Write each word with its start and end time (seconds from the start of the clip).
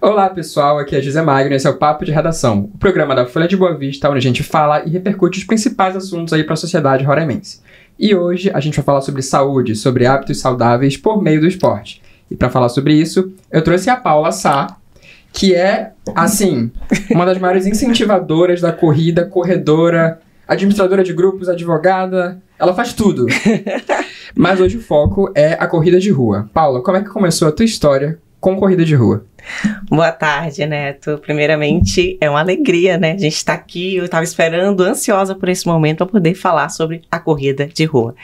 Olá 0.00 0.28
pessoal, 0.30 0.78
aqui 0.78 0.94
é 0.94 1.00
José 1.00 1.20
Magno 1.22 1.52
e 1.52 1.56
esse 1.56 1.66
é 1.66 1.70
o 1.70 1.76
Papo 1.76 2.04
de 2.04 2.12
Redação, 2.12 2.70
o 2.74 2.78
programa 2.78 3.14
da 3.14 3.26
Folha 3.26 3.48
de 3.48 3.56
Boa 3.56 3.76
Vista 3.76 4.08
onde 4.08 4.18
a 4.18 4.22
gente 4.22 4.42
fala 4.42 4.82
e 4.84 4.90
repercute 4.90 5.38
os 5.38 5.44
principais 5.44 5.96
assuntos 5.96 6.32
aí 6.32 6.44
para 6.44 6.54
a 6.54 6.56
sociedade 6.56 7.04
roraimense. 7.04 7.60
E 7.98 8.14
hoje 8.14 8.50
a 8.52 8.60
gente 8.60 8.76
vai 8.76 8.84
falar 8.84 9.00
sobre 9.00 9.22
saúde, 9.22 9.74
sobre 9.74 10.06
hábitos 10.06 10.38
saudáveis 10.38 10.96
por 10.96 11.22
meio 11.22 11.40
do 11.40 11.46
esporte. 11.46 12.02
E 12.30 12.36
para 12.36 12.50
falar 12.50 12.68
sobre 12.68 12.94
isso, 12.94 13.32
eu 13.50 13.62
trouxe 13.62 13.88
a 13.88 13.96
Paula 13.96 14.32
Sá, 14.32 14.76
que 15.32 15.54
é, 15.54 15.92
assim, 16.14 16.70
uma 17.10 17.24
das 17.24 17.38
maiores 17.38 17.66
incentivadoras 17.66 18.60
da 18.60 18.72
corrida, 18.72 19.24
corredora, 19.24 20.20
administradora 20.46 21.02
de 21.02 21.12
grupos, 21.12 21.48
advogada, 21.48 22.40
ela 22.58 22.74
faz 22.74 22.92
tudo. 22.92 23.26
Mas 24.34 24.60
hoje 24.60 24.76
o 24.76 24.82
foco 24.82 25.30
é 25.34 25.54
a 25.54 25.66
corrida 25.66 25.98
de 25.98 26.10
rua. 26.10 26.48
Paula, 26.52 26.82
como 26.82 26.96
é 26.96 27.02
que 27.02 27.08
começou 27.08 27.48
a 27.48 27.52
tua 27.52 27.64
história 27.64 28.18
com 28.40 28.56
corrida 28.56 28.84
de 28.84 28.94
rua? 28.94 29.24
Boa 29.88 30.12
tarde, 30.12 30.66
Neto. 30.66 31.18
Primeiramente, 31.18 32.16
é 32.20 32.28
uma 32.28 32.40
alegria, 32.40 32.98
né? 32.98 33.12
A 33.12 33.18
gente 33.18 33.36
está 33.36 33.54
aqui, 33.54 33.96
eu 33.96 34.04
estava 34.04 34.24
esperando, 34.24 34.82
ansiosa 34.82 35.34
por 35.34 35.48
esse 35.48 35.66
momento 35.66 35.98
para 35.98 36.06
poder 36.06 36.34
falar 36.34 36.68
sobre 36.68 37.02
a 37.10 37.18
corrida 37.18 37.66
de 37.66 37.84
rua, 37.84 38.14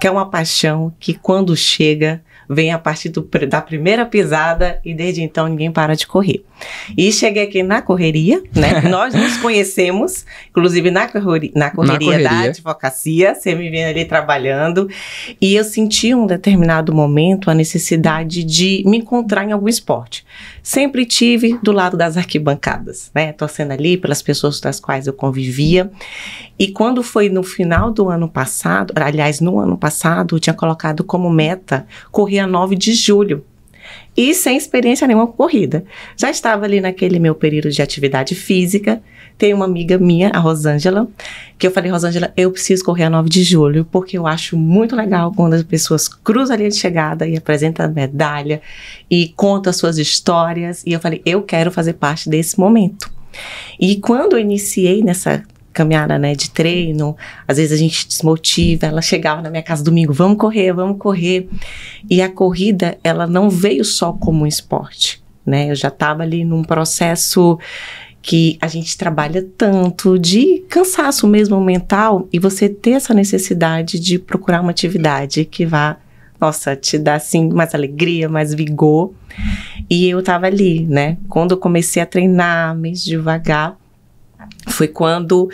que 0.00 0.06
é 0.06 0.10
uma 0.10 0.30
paixão 0.30 0.92
que 0.98 1.14
quando 1.14 1.56
chega 1.56 2.22
vem 2.48 2.72
a 2.72 2.78
partir 2.78 3.10
do, 3.10 3.28
da 3.48 3.60
primeira 3.60 4.06
pisada 4.06 4.80
e 4.84 4.94
desde 4.94 5.22
então 5.22 5.46
ninguém 5.46 5.70
para 5.70 5.94
de 5.94 6.06
correr. 6.06 6.44
E 6.96 7.12
cheguei 7.12 7.42
aqui 7.42 7.62
na 7.62 7.82
correria, 7.82 8.42
né? 8.54 8.80
Nós 8.88 9.14
nos 9.14 9.36
conhecemos, 9.36 10.24
inclusive 10.50 10.90
na, 10.90 11.06
correria, 11.06 11.50
na, 11.54 11.70
correria 11.70 11.92
na 11.92 12.04
correria 12.04 12.28
da 12.28 12.40
advocacia, 12.40 13.34
você 13.34 13.54
me 13.54 13.68
vendo 13.70 13.90
ali 13.90 14.04
trabalhando, 14.04 14.88
e 15.40 15.54
eu 15.54 15.62
senti 15.62 16.14
um 16.14 16.26
determinado 16.26 16.94
momento 16.94 17.50
a 17.50 17.54
necessidade 17.54 18.42
de 18.42 18.82
me 18.86 18.98
encontrar 18.98 19.44
em 19.44 19.52
algum 19.52 19.68
esporte. 19.68 20.24
Sempre 20.62 21.04
tive 21.06 21.58
do 21.62 21.72
lado 21.72 21.96
das 21.96 22.16
arquibancadas, 22.16 23.10
né? 23.14 23.32
Torcendo 23.32 23.72
ali 23.72 23.96
pelas 23.96 24.22
pessoas 24.22 24.60
das 24.60 24.80
quais 24.80 25.06
eu 25.06 25.12
convivia. 25.12 25.90
E 26.58 26.68
quando 26.68 27.02
foi 27.02 27.28
no 27.28 27.42
final 27.42 27.90
do 27.90 28.08
ano 28.08 28.28
passado, 28.28 28.92
aliás, 28.96 29.40
no 29.40 29.60
ano 29.60 29.78
passado, 29.78 30.36
eu 30.36 30.40
tinha 30.40 30.52
colocado 30.52 31.04
como 31.04 31.30
meta 31.30 31.86
correr 32.10 32.37
a 32.40 32.46
9 32.46 32.76
de 32.76 32.92
julho 32.92 33.44
e 34.16 34.34
sem 34.34 34.56
experiência 34.56 35.06
nenhuma 35.06 35.28
com 35.28 35.34
corrida. 35.34 35.84
Já 36.16 36.28
estava 36.28 36.64
ali 36.64 36.80
naquele 36.80 37.20
meu 37.20 37.34
período 37.34 37.70
de 37.70 37.80
atividade 37.80 38.34
física. 38.34 39.00
Tem 39.38 39.54
uma 39.54 39.64
amiga 39.64 39.96
minha, 39.96 40.30
a 40.30 40.38
Rosângela, 40.40 41.06
que 41.56 41.64
eu 41.64 41.70
falei, 41.70 41.92
Rosângela, 41.92 42.32
eu 42.36 42.50
preciso 42.50 42.84
correr 42.84 43.04
a 43.04 43.10
9 43.10 43.28
de 43.28 43.44
julho, 43.44 43.84
porque 43.84 44.18
eu 44.18 44.26
acho 44.26 44.56
muito 44.56 44.96
legal 44.96 45.32
quando 45.32 45.54
as 45.54 45.62
pessoas 45.62 46.08
cruzam 46.08 46.54
a 46.54 46.58
linha 46.58 46.70
de 46.70 46.76
chegada 46.76 47.28
e 47.28 47.36
apresentam 47.36 47.86
a 47.86 47.88
medalha 47.88 48.60
e 49.08 49.28
contam 49.36 49.70
as 49.70 49.76
suas 49.76 49.96
histórias. 49.96 50.82
E 50.84 50.92
eu 50.92 50.98
falei, 50.98 51.22
eu 51.24 51.42
quero 51.42 51.70
fazer 51.70 51.92
parte 51.92 52.28
desse 52.28 52.58
momento. 52.58 53.08
E 53.78 53.96
quando 53.96 54.32
eu 54.32 54.40
iniciei 54.40 55.04
nessa 55.04 55.44
caminhada, 55.72 56.18
né, 56.18 56.34
de 56.34 56.50
treino, 56.50 57.16
às 57.46 57.56
vezes 57.56 57.72
a 57.72 57.76
gente 57.76 58.08
desmotiva, 58.08 58.86
ela 58.86 59.02
chegava 59.02 59.40
na 59.40 59.50
minha 59.50 59.62
casa 59.62 59.84
domingo, 59.84 60.12
vamos 60.12 60.38
correr, 60.38 60.72
vamos 60.72 60.98
correr. 60.98 61.48
E 62.10 62.20
a 62.20 62.28
corrida, 62.28 62.98
ela 63.04 63.26
não 63.26 63.48
veio 63.48 63.84
só 63.84 64.12
como 64.12 64.44
um 64.44 64.46
esporte, 64.46 65.22
né? 65.46 65.70
Eu 65.70 65.74
já 65.74 65.88
estava 65.88 66.22
ali 66.22 66.44
num 66.44 66.62
processo 66.62 67.58
que 68.20 68.58
a 68.60 68.68
gente 68.68 68.96
trabalha 68.98 69.46
tanto 69.56 70.18
de 70.18 70.64
cansaço 70.68 71.26
mesmo 71.26 71.60
mental 71.60 72.28
e 72.32 72.38
você 72.38 72.68
ter 72.68 72.90
essa 72.90 73.14
necessidade 73.14 73.98
de 73.98 74.18
procurar 74.18 74.60
uma 74.60 74.70
atividade 74.70 75.44
que 75.44 75.64
vá, 75.64 75.96
nossa, 76.40 76.76
te 76.76 76.98
dar 76.98 77.14
assim 77.14 77.48
mais 77.48 77.74
alegria, 77.74 78.28
mais 78.28 78.52
vigor. 78.52 79.12
E 79.88 80.08
eu 80.08 80.22
tava 80.22 80.46
ali, 80.46 80.84
né? 80.86 81.16
Quando 81.28 81.52
eu 81.52 81.56
comecei 81.56 82.02
a 82.02 82.06
treinar, 82.06 82.76
mais 82.76 83.02
devagar, 83.02 83.76
foi 84.68 84.88
quando 84.88 85.50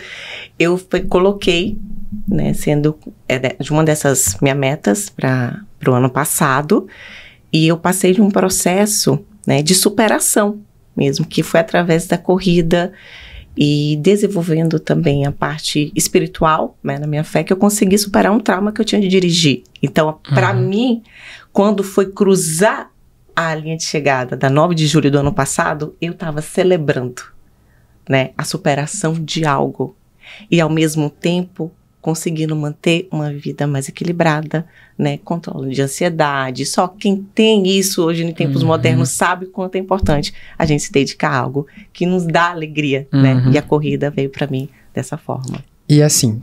eu 0.57 0.79
coloquei, 1.09 1.77
né, 2.27 2.53
sendo 2.53 2.97
é, 3.27 3.55
de 3.59 3.71
uma 3.71 3.83
dessas 3.83 4.37
minhas 4.41 4.57
metas 4.57 5.09
para 5.09 5.65
o 5.87 5.93
ano 5.93 6.09
passado, 6.09 6.87
e 7.51 7.67
eu 7.67 7.77
passei 7.77 8.13
de 8.13 8.21
um 8.21 8.29
processo 8.29 9.19
né, 9.45 9.61
de 9.61 9.73
superação 9.73 10.61
mesmo, 10.95 11.25
que 11.25 11.43
foi 11.43 11.59
através 11.59 12.07
da 12.07 12.17
corrida 12.17 12.93
e 13.57 13.97
desenvolvendo 14.01 14.79
também 14.79 15.25
a 15.25 15.31
parte 15.31 15.91
espiritual 15.95 16.77
né, 16.83 16.97
na 16.99 17.07
minha 17.07 17.23
fé, 17.23 17.43
que 17.43 17.53
eu 17.53 17.57
consegui 17.57 17.97
superar 17.97 18.31
um 18.31 18.39
trauma 18.39 18.71
que 18.71 18.81
eu 18.81 18.85
tinha 18.85 18.99
de 18.99 19.07
dirigir. 19.07 19.63
Então, 19.81 20.19
para 20.23 20.53
uhum. 20.53 20.67
mim, 20.67 21.03
quando 21.53 21.83
foi 21.83 22.11
cruzar 22.11 22.91
a 23.35 23.53
linha 23.55 23.77
de 23.77 23.83
chegada 23.83 24.35
da 24.35 24.49
9 24.49 24.75
de 24.75 24.87
julho 24.87 25.11
do 25.11 25.19
ano 25.19 25.33
passado, 25.33 25.95
eu 26.01 26.13
estava 26.13 26.41
celebrando 26.41 27.34
né, 28.07 28.31
a 28.37 28.43
superação 28.43 29.13
de 29.13 29.45
algo 29.45 29.95
e 30.49 30.59
ao 30.59 30.69
mesmo 30.69 31.09
tempo 31.09 31.71
conseguindo 32.05 32.55
manter 32.55 33.07
uma 33.11 33.33
vida 33.33 33.65
mais 33.65 33.89
equilibrada, 33.89 34.63
né, 34.95 35.17
controle 35.17 35.73
de 35.73 35.81
ansiedade. 35.81 36.63
Só 36.63 36.87
quem 36.87 37.25
tem 37.33 37.67
isso 37.67 38.03
hoje 38.03 38.23
em 38.23 38.31
tempos 38.31 38.61
uhum. 38.61 38.67
modernos 38.67 39.09
sabe 39.09 39.45
o 39.45 39.49
quanto 39.49 39.75
é 39.75 39.79
importante 39.79 40.31
a 40.55 40.67
gente 40.67 40.83
se 40.83 40.91
dedicar 40.91 41.31
a 41.31 41.39
algo 41.39 41.65
que 41.91 42.05
nos 42.05 42.27
dá 42.27 42.51
alegria, 42.51 43.07
né? 43.11 43.33
uhum. 43.33 43.45
né? 43.45 43.51
E 43.53 43.57
a 43.57 43.61
corrida 43.63 44.11
veio 44.11 44.29
para 44.29 44.45
mim 44.45 44.69
dessa 44.93 45.17
forma. 45.17 45.63
E 45.89 46.03
assim, 46.03 46.39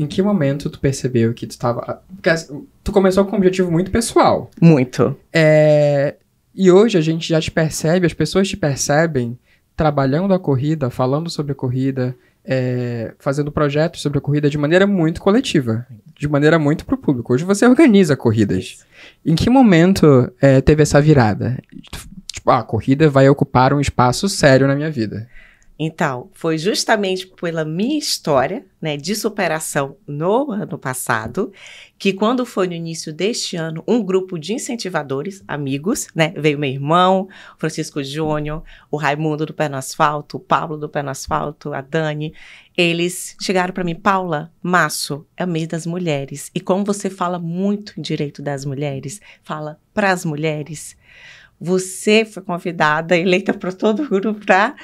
em 0.00 0.06
que 0.08 0.20
momento 0.20 0.68
tu 0.68 0.80
percebeu 0.80 1.32
que 1.32 1.46
tu 1.46 1.52
estava, 1.52 2.02
porque 2.16 2.30
assim, 2.30 2.66
tu 2.82 2.90
começou 2.90 3.24
com 3.24 3.36
um 3.36 3.38
objetivo 3.38 3.70
muito 3.70 3.92
pessoal. 3.92 4.50
Muito. 4.60 5.16
É, 5.32 6.16
e 6.52 6.72
hoje 6.72 6.98
a 6.98 7.00
gente 7.00 7.28
já 7.28 7.40
te 7.40 7.52
percebe, 7.52 8.04
as 8.04 8.12
pessoas 8.12 8.48
te 8.48 8.56
percebem 8.56 9.38
trabalhando 9.76 10.34
a 10.34 10.38
corrida, 10.38 10.90
falando 10.90 11.28
sobre 11.28 11.52
a 11.52 11.54
corrida, 11.54 12.16
é, 12.44 13.14
fazendo 13.18 13.50
projetos 13.50 14.02
sobre 14.02 14.18
a 14.18 14.20
corrida 14.20 14.50
de 14.50 14.58
maneira 14.58 14.86
muito 14.86 15.20
coletiva, 15.20 15.86
de 16.16 16.28
maneira 16.28 16.58
muito 16.58 16.84
para 16.84 16.94
o 16.94 16.98
público. 16.98 17.32
Hoje 17.32 17.44
você 17.44 17.66
organiza 17.66 18.16
corridas. 18.16 18.84
Em 19.24 19.34
que 19.34 19.48
momento 19.48 20.30
é, 20.40 20.60
teve 20.60 20.82
essa 20.82 21.00
virada? 21.00 21.58
Tipo, 22.32 22.50
ah, 22.50 22.58
a 22.58 22.62
corrida 22.62 23.08
vai 23.08 23.28
ocupar 23.28 23.72
um 23.72 23.80
espaço 23.80 24.28
sério 24.28 24.66
na 24.66 24.76
minha 24.76 24.90
vida. 24.90 25.28
Então, 25.76 26.30
foi 26.32 26.56
justamente 26.56 27.26
pela 27.26 27.64
minha 27.64 27.98
história, 27.98 28.64
né, 28.80 28.96
de 28.96 29.14
superação 29.16 29.96
no 30.06 30.52
ano 30.52 30.78
passado, 30.78 31.52
que 31.98 32.12
quando 32.12 32.46
foi 32.46 32.68
no 32.68 32.74
início 32.74 33.12
deste 33.12 33.56
ano, 33.56 33.82
um 33.88 34.00
grupo 34.00 34.38
de 34.38 34.52
incentivadores, 34.52 35.42
amigos, 35.48 36.06
né, 36.14 36.32
veio 36.36 36.58
meu 36.58 36.70
irmão, 36.70 37.28
Francisco 37.58 38.04
Júnior, 38.04 38.62
o 38.88 38.96
Raimundo 38.96 39.46
do 39.46 39.52
Pé 39.52 39.68
no 39.68 39.76
Asfalto, 39.76 40.36
o 40.36 40.40
Pablo 40.40 40.76
do 40.76 40.88
Pé 40.88 41.02
no 41.02 41.10
Asfalto, 41.10 41.74
a 41.74 41.80
Dani, 41.80 42.32
eles 42.76 43.34
chegaram 43.40 43.74
para 43.74 43.82
mim, 43.84 43.96
Paula, 43.96 44.52
Maço, 44.62 45.26
é 45.36 45.44
o 45.44 45.48
mês 45.48 45.66
das 45.66 45.86
mulheres, 45.86 46.52
e 46.54 46.60
como 46.60 46.84
você 46.84 47.10
fala 47.10 47.38
muito 47.38 47.98
em 47.98 48.02
direito 48.02 48.40
das 48.40 48.64
mulheres, 48.64 49.20
fala 49.42 49.80
para 49.92 50.12
as 50.12 50.24
mulheres, 50.24 50.96
você 51.60 52.24
foi 52.24 52.42
convidada, 52.42 53.16
eleita 53.16 53.54
para 53.54 53.72
todo 53.72 54.02
o 54.02 54.08
grupo 54.08 54.44
para 54.44 54.76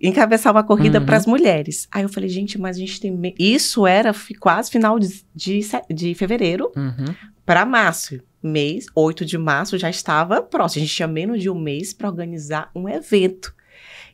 encabeçar 0.00 0.52
uma 0.52 0.62
corrida 0.62 1.00
uhum. 1.00 1.06
para 1.06 1.16
as 1.16 1.26
mulheres. 1.26 1.88
Aí 1.90 2.02
eu 2.02 2.08
falei, 2.08 2.28
gente, 2.28 2.58
mas 2.58 2.76
a 2.76 2.80
gente 2.80 3.00
tem. 3.00 3.34
Isso 3.38 3.86
era 3.86 4.12
quase 4.38 4.70
final 4.70 4.98
de, 4.98 5.24
de, 5.34 5.60
de 5.90 6.14
fevereiro 6.14 6.72
uhum. 6.76 7.14
para 7.44 7.66
março. 7.66 8.20
Mês, 8.40 8.86
8 8.94 9.24
de 9.24 9.36
março, 9.36 9.76
já 9.76 9.90
estava 9.90 10.40
próximo. 10.40 10.80
A 10.80 10.86
gente 10.86 10.94
tinha 10.94 11.08
menos 11.08 11.42
de 11.42 11.50
um 11.50 11.58
mês 11.58 11.92
para 11.92 12.08
organizar 12.08 12.70
um 12.72 12.88
evento. 12.88 13.52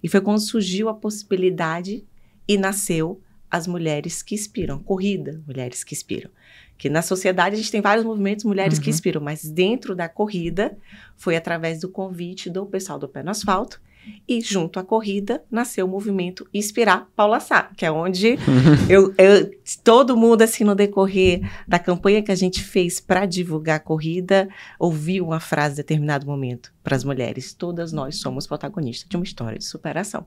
E 0.03 0.09
foi 0.09 0.21
quando 0.22 0.41
surgiu 0.41 0.89
a 0.89 0.95
possibilidade 0.95 2.05
e 2.49 2.56
nasceu 2.56 3.21
as 3.51 3.66
mulheres 3.66 4.22
que 4.22 4.34
inspiram. 4.34 4.78
Corrida, 4.78 5.43
mulheres 5.47 5.84
que 5.84 5.95
inspiram. 5.95 6.31
Que 6.78 6.89
na 6.89 7.03
sociedade 7.03 7.55
a 7.55 7.59
gente 7.59 7.71
tem 7.71 7.83
vários 7.83 8.05
movimentos 8.05 8.47
mulheres 8.47 8.78
uhum. 8.78 8.84
que 8.84 8.91
inspiram, 8.91 9.21
mas 9.21 9.45
dentro 9.45 9.95
da 9.95 10.09
corrida 10.09 10.77
foi 11.15 11.37
através 11.37 11.81
do 11.81 11.91
convite 11.91 12.49
do 12.49 12.65
pessoal 12.65 12.99
do 12.99 13.09
Pé 13.09 13.22
no 13.22 13.31
Asfalto 13.31 13.78
e 14.26 14.41
junto 14.41 14.78
à 14.78 14.84
corrida 14.84 15.42
nasceu 15.51 15.86
o 15.86 15.89
movimento 15.89 16.48
Inspirar 16.53 17.09
Paula 17.15 17.41
Sá, 17.41 17.71
que 17.77 17.84
é 17.84 17.91
onde 17.91 18.39
eu, 18.89 19.15
eu, 19.18 19.51
todo 19.83 20.16
mundo, 20.16 20.42
assim, 20.42 20.65
no 20.65 20.74
decorrer 20.74 21.41
da 21.66 21.78
campanha 21.78 22.22
que 22.22 22.33
a 22.33 22.34
gente 22.34 22.62
fez 22.62 23.01
para 23.01 23.27
divulgar 23.27 23.77
a 23.77 23.80
corrida, 23.80 24.48
ouviu 24.78 25.27
uma 25.27 25.41
frase 25.41 25.74
em 25.74 25.77
determinado 25.77 26.27
momento 26.27 26.72
para 26.83 26.97
as 26.97 27.04
mulheres: 27.04 27.53
todas 27.53 27.92
nós 27.92 28.16
somos 28.16 28.47
protagonistas 28.47 29.09
de 29.09 29.16
uma 29.16 29.24
história 29.24 29.59
de 29.59 29.65
superação. 29.65 30.27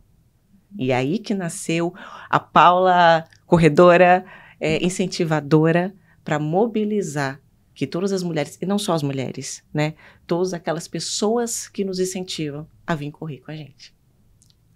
E 0.77 0.91
aí 0.91 1.17
que 1.19 1.33
nasceu 1.33 1.93
a 2.29 2.39
Paula 2.39 3.23
corredora, 3.45 4.25
é, 4.59 4.83
incentivadora 4.83 5.93
para 6.23 6.39
mobilizar 6.39 7.39
que 7.73 7.87
todas 7.87 8.11
as 8.11 8.23
mulheres, 8.23 8.57
e 8.59 8.65
não 8.65 8.79
só 8.79 8.93
as 8.93 9.03
mulheres, 9.03 9.63
né? 9.71 9.93
Todas 10.25 10.53
aquelas 10.53 10.87
pessoas 10.87 11.67
que 11.67 11.85
nos 11.85 11.99
incentivam 11.99 12.67
a 12.87 12.95
vir 12.95 13.11
correr 13.11 13.41
com 13.45 13.51
a 13.51 13.55
gente. 13.55 13.93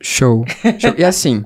Show. 0.01 0.43
Show. 0.79 0.93
e 0.97 1.03
assim, 1.03 1.45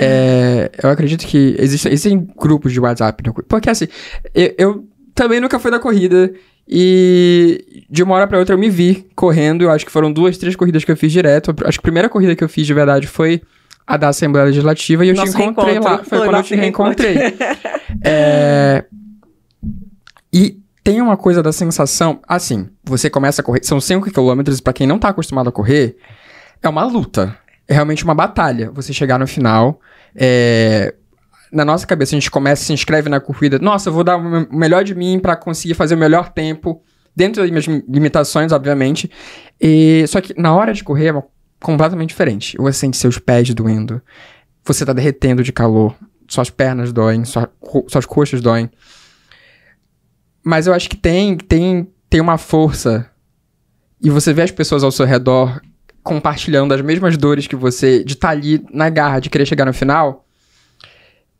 é, 0.00 0.70
eu 0.82 0.90
acredito 0.90 1.26
que 1.26 1.56
existem, 1.58 1.92
existem 1.92 2.28
grupos 2.38 2.72
de 2.72 2.78
WhatsApp. 2.78 3.22
Porque 3.48 3.68
assim, 3.68 3.88
eu, 4.34 4.54
eu, 4.56 4.88
também 5.14 5.40
nunca 5.40 5.58
fui 5.58 5.70
da 5.70 5.78
corrida 5.78 6.32
E 6.68 7.84
de 7.88 8.02
uma 8.02 8.14
hora 8.14 8.26
para 8.26 8.38
outra 8.38 8.54
eu 8.54 8.58
me 8.58 8.70
vi 8.70 9.06
correndo. 9.14 9.64
Eu 9.64 9.70
acho 9.70 9.84
que 9.84 9.92
foram 9.92 10.12
duas, 10.12 10.38
três 10.38 10.54
corridas 10.54 10.84
que 10.84 10.92
eu 10.92 10.96
fiz 10.96 11.10
direto. 11.10 11.54
Acho 11.64 11.78
que 11.78 11.82
a 11.82 11.88
primeira 11.88 12.08
corrida 12.08 12.36
que 12.36 12.44
eu 12.44 12.48
fiz 12.48 12.66
de 12.66 12.74
verdade 12.74 13.06
foi 13.06 13.42
a 13.86 13.96
da 13.96 14.08
Assembleia 14.08 14.46
Legislativa 14.46 15.04
e 15.04 15.08
eu 15.08 15.14
Nosso 15.14 15.32
te 15.32 15.42
encontrei 15.42 15.78
lá. 15.78 15.98
Foi, 15.98 16.18
Foi 16.18 16.28
quando 16.28 16.36
eu 16.36 16.42
te 16.42 16.54
reencontrei. 16.54 17.16
É, 18.06 18.84
E 20.30 20.58
tem 20.84 21.00
uma 21.00 21.16
coisa 21.16 21.42
da 21.42 21.50
sensação. 21.50 22.20
Assim, 22.28 22.68
você 22.84 23.08
começa 23.10 23.40
a 23.40 23.44
correr. 23.44 23.60
São 23.64 23.80
5 23.80 24.10
quilômetros, 24.12 24.60
pra 24.60 24.72
quem 24.72 24.86
não 24.86 24.98
tá 24.98 25.08
acostumado 25.08 25.48
a 25.48 25.52
correr, 25.52 25.96
é 26.62 26.68
uma 26.68 26.84
luta. 26.84 27.36
É 27.66 27.72
realmente 27.74 28.04
uma 28.04 28.14
batalha. 28.14 28.70
Você 28.72 28.92
chegar 28.92 29.18
no 29.18 29.26
final. 29.26 29.80
é, 30.14 30.94
Na 31.50 31.64
nossa 31.64 31.86
cabeça, 31.86 32.14
a 32.14 32.18
gente 32.18 32.30
começa, 32.30 32.64
se 32.64 32.72
inscreve 32.72 33.08
na 33.08 33.20
corrida. 33.20 33.58
Nossa, 33.58 33.88
eu 33.88 33.92
vou 33.92 34.04
dar 34.04 34.16
o 34.16 34.22
me- 34.22 34.46
o 34.50 34.56
melhor 34.56 34.84
de 34.84 34.94
mim 34.94 35.18
pra 35.18 35.34
conseguir 35.36 35.74
fazer 35.74 35.94
o 35.94 35.98
melhor 35.98 36.30
tempo. 36.30 36.82
Dentro 37.16 37.40
das 37.42 37.50
minhas 37.50 37.64
limitações, 37.88 38.50
obviamente. 38.52 39.08
E... 39.60 40.04
Só 40.08 40.20
que 40.20 40.34
na 40.38 40.52
hora 40.54 40.74
de 40.74 40.82
correr 40.84 41.14
é 41.16 41.22
completamente 41.62 42.08
diferente. 42.10 42.56
Você 42.58 42.80
sente 42.80 42.96
seus 42.96 43.18
pés 43.18 43.54
doendo. 43.54 44.02
Você 44.66 44.84
tá 44.84 44.92
derretendo 44.92 45.42
de 45.44 45.52
calor. 45.52 45.94
Suas 46.28 46.50
pernas 46.50 46.92
doem. 46.92 47.24
sua 47.24 47.48
suas 47.88 48.04
coxas 48.04 48.40
doem. 48.40 48.68
Mas 50.44 50.66
eu 50.66 50.74
acho 50.74 50.88
que 50.90 50.96
tem, 50.96 51.36
tem, 51.36 51.88
tem 52.10 52.20
uma 52.20 52.36
força. 52.36 53.10
E 54.00 54.10
você 54.10 54.32
vê 54.32 54.42
as 54.42 54.50
pessoas 54.50 54.84
ao 54.84 54.92
seu 54.92 55.06
redor 55.06 55.60
compartilhando 56.02 56.74
as 56.74 56.82
mesmas 56.82 57.16
dores 57.16 57.46
que 57.46 57.56
você, 57.56 58.04
de 58.04 58.12
estar 58.12 58.28
ali 58.28 58.62
na 58.70 58.90
garra, 58.90 59.20
de 59.20 59.30
querer 59.30 59.46
chegar 59.46 59.64
no 59.64 59.72
final. 59.72 60.26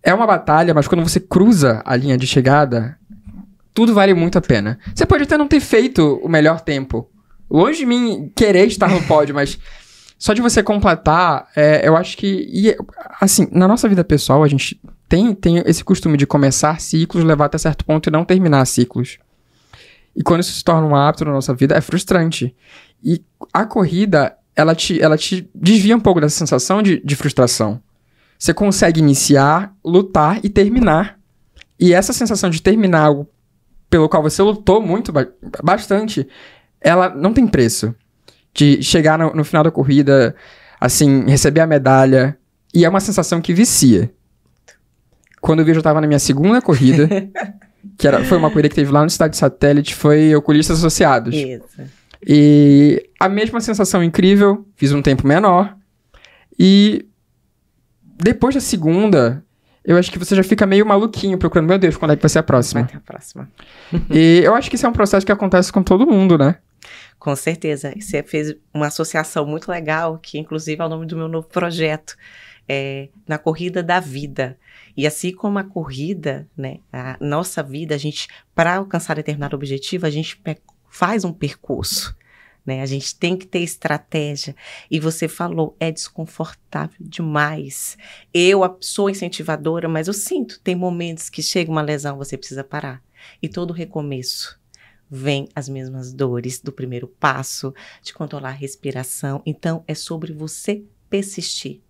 É 0.02 0.12
uma 0.14 0.26
batalha, 0.26 0.72
mas 0.72 0.88
quando 0.88 1.06
você 1.06 1.20
cruza 1.20 1.82
a 1.84 1.94
linha 1.94 2.16
de 2.16 2.26
chegada, 2.26 2.98
tudo 3.74 3.92
vale 3.92 4.14
muito 4.14 4.38
a 4.38 4.40
pena. 4.40 4.78
Você 4.94 5.04
pode 5.04 5.24
até 5.24 5.36
não 5.36 5.46
ter 5.46 5.60
feito 5.60 6.18
o 6.22 6.28
melhor 6.28 6.60
tempo. 6.62 7.10
Longe 7.50 7.80
de 7.80 7.86
mim 7.86 8.32
querer 8.34 8.66
estar 8.66 8.88
no 8.88 9.02
pódio, 9.02 9.34
mas 9.34 9.58
só 10.18 10.32
de 10.32 10.40
você 10.40 10.62
completar, 10.62 11.48
é, 11.54 11.86
eu 11.86 11.96
acho 11.96 12.16
que. 12.16 12.48
E, 12.50 12.74
assim, 13.20 13.46
na 13.52 13.68
nossa 13.68 13.86
vida 13.86 14.02
pessoal, 14.02 14.42
a 14.42 14.48
gente 14.48 14.80
tem, 15.08 15.34
tem 15.34 15.62
esse 15.66 15.84
costume 15.84 16.16
de 16.16 16.26
começar 16.26 16.80
ciclos, 16.80 17.24
levar 17.24 17.46
até 17.46 17.58
certo 17.58 17.84
ponto 17.84 18.08
e 18.08 18.12
não 18.12 18.24
terminar 18.24 18.64
ciclos. 18.66 19.18
E 20.16 20.22
quando 20.22 20.40
isso 20.40 20.52
se 20.52 20.64
torna 20.64 20.86
um 20.86 20.94
hábito 20.94 21.24
na 21.24 21.32
nossa 21.32 21.54
vida, 21.54 21.76
é 21.76 21.80
frustrante. 21.80 22.54
E 23.02 23.22
a 23.52 23.64
corrida, 23.64 24.36
ela 24.54 24.74
te, 24.74 25.00
ela 25.00 25.16
te 25.16 25.48
desvia 25.54 25.96
um 25.96 26.00
pouco 26.00 26.20
dessa 26.20 26.36
sensação 26.36 26.82
de, 26.82 27.00
de 27.04 27.16
frustração. 27.16 27.80
Você 28.38 28.54
consegue 28.54 29.00
iniciar, 29.00 29.74
lutar 29.84 30.38
e 30.44 30.48
terminar. 30.48 31.18
E 31.78 31.92
essa 31.92 32.12
sensação 32.12 32.50
de 32.50 32.62
terminar 32.62 33.00
algo 33.00 33.28
pelo 33.90 34.08
qual 34.08 34.22
você 34.22 34.42
lutou 34.42 34.80
muito, 34.80 35.12
ba- 35.12 35.28
bastante, 35.62 36.26
ela 36.80 37.08
não 37.08 37.32
tem 37.32 37.46
preço. 37.46 37.94
De 38.52 38.80
chegar 38.82 39.18
no, 39.18 39.34
no 39.34 39.44
final 39.44 39.64
da 39.64 39.70
corrida, 39.70 40.34
assim, 40.80 41.24
receber 41.26 41.60
a 41.60 41.66
medalha. 41.66 42.38
E 42.72 42.84
é 42.84 42.88
uma 42.88 43.00
sensação 43.00 43.40
que 43.40 43.52
vicia. 43.52 44.12
Quando 45.44 45.58
eu 45.58 45.64
vi, 45.67 45.73
eu 45.73 45.75
já 45.75 45.82
tava 45.82 46.00
na 46.00 46.06
minha 46.06 46.19
segunda 46.19 46.62
corrida, 46.62 47.06
que 47.99 48.08
era, 48.08 48.25
foi 48.25 48.38
uma 48.38 48.49
corrida 48.50 48.70
que 48.70 48.75
teve 48.75 48.91
lá 48.91 49.05
no 49.05 49.11
Cidade 49.11 49.37
Satélite, 49.37 49.94
foi 49.94 50.35
Oculistas 50.35 50.79
Associados. 50.79 51.35
Isso. 51.35 51.82
E 52.26 53.11
a 53.20 53.29
mesma 53.29 53.61
sensação 53.61 54.02
incrível, 54.02 54.67
fiz 54.75 54.91
um 54.93 55.02
tempo 55.02 55.26
menor. 55.26 55.76
E 56.58 57.05
depois 58.17 58.55
da 58.55 58.61
segunda, 58.62 59.44
eu 59.85 59.99
acho 59.99 60.11
que 60.11 60.19
você 60.19 60.35
já 60.35 60.43
fica 60.43 60.64
meio 60.64 60.87
maluquinho 60.87 61.37
procurando, 61.37 61.69
meu 61.69 61.79
Deus, 61.79 61.99
quando 61.99 62.12
é 62.12 62.17
que 62.17 62.23
vai 62.23 62.31
ser 62.31 62.38
a 62.38 62.43
próxima? 62.43 62.81
Vai 62.81 62.93
ter 62.93 62.97
a 62.97 63.00
próxima. 63.00 63.47
e 64.11 64.40
eu 64.43 64.55
acho 64.55 64.70
que 64.70 64.76
isso 64.76 64.87
é 64.87 64.88
um 64.88 64.94
processo 64.94 65.26
que 65.26 65.32
acontece 65.32 65.70
com 65.70 65.82
todo 65.82 66.06
mundo, 66.06 66.38
né? 66.38 66.56
Com 67.19 67.37
certeza. 67.37 67.93
Você 68.00 68.23
fez 68.23 68.56
uma 68.73 68.87
associação 68.87 69.44
muito 69.44 69.70
legal, 69.70 70.17
que 70.17 70.38
inclusive 70.38 70.81
é 70.81 70.87
o 70.87 70.88
nome 70.88 71.05
do 71.05 71.19
meu 71.19 71.29
novo 71.29 71.49
projeto, 71.49 72.17
é 72.69 73.08
na 73.26 73.38
corrida 73.38 73.82
da 73.82 74.00
vida. 74.00 74.58
E 74.96 75.06
assim 75.06 75.32
como 75.32 75.58
a 75.58 75.64
corrida, 75.64 76.49
né, 76.56 76.78
a 76.93 77.16
nossa 77.20 77.62
vida, 77.62 77.94
a 77.94 77.99
gente, 77.99 78.28
para 78.55 78.76
alcançar 78.76 79.16
determinado 79.16 79.56
objetivo, 79.56 80.06
a 80.06 80.11
gente 80.11 80.40
faz 80.88 81.25
um 81.25 81.32
percurso. 81.32 82.16
Né? 82.64 82.81
A 82.81 82.87
gente 82.87 83.14
tem 83.16 83.37
que 83.37 83.46
ter 83.46 83.58
estratégia. 83.58 84.56
E 84.90 84.99
você 84.99 85.28
falou, 85.28 85.76
é 85.78 85.93
desconfortável 85.93 86.96
demais. 87.00 87.99
Eu 88.32 88.76
sou 88.81 89.11
incentivadora, 89.11 89.88
mas 89.88 90.08
eu 90.08 90.14
sinto, 90.14 90.61
tem 90.61 90.75
momentos 90.75 91.28
que 91.28 91.43
chega 91.43 91.70
uma 91.70 91.82
lesão, 91.82 92.16
você 92.16 92.37
precisa 92.38 92.64
parar. 92.64 93.02
E 93.43 93.49
todo 93.49 93.72
recomeço 93.72 94.58
vem 95.11 95.49
as 95.55 95.69
mesmas 95.69 96.12
dores 96.12 96.61
do 96.61 96.72
primeiro 96.72 97.06
passo, 97.06 97.75
de 98.02 98.12
controlar 98.12 98.49
a 98.50 98.52
respiração. 98.52 99.43
Então, 99.44 99.84
é 99.87 99.94
sobre 99.94 100.32
você 100.32 100.82
persistir. 101.11 101.81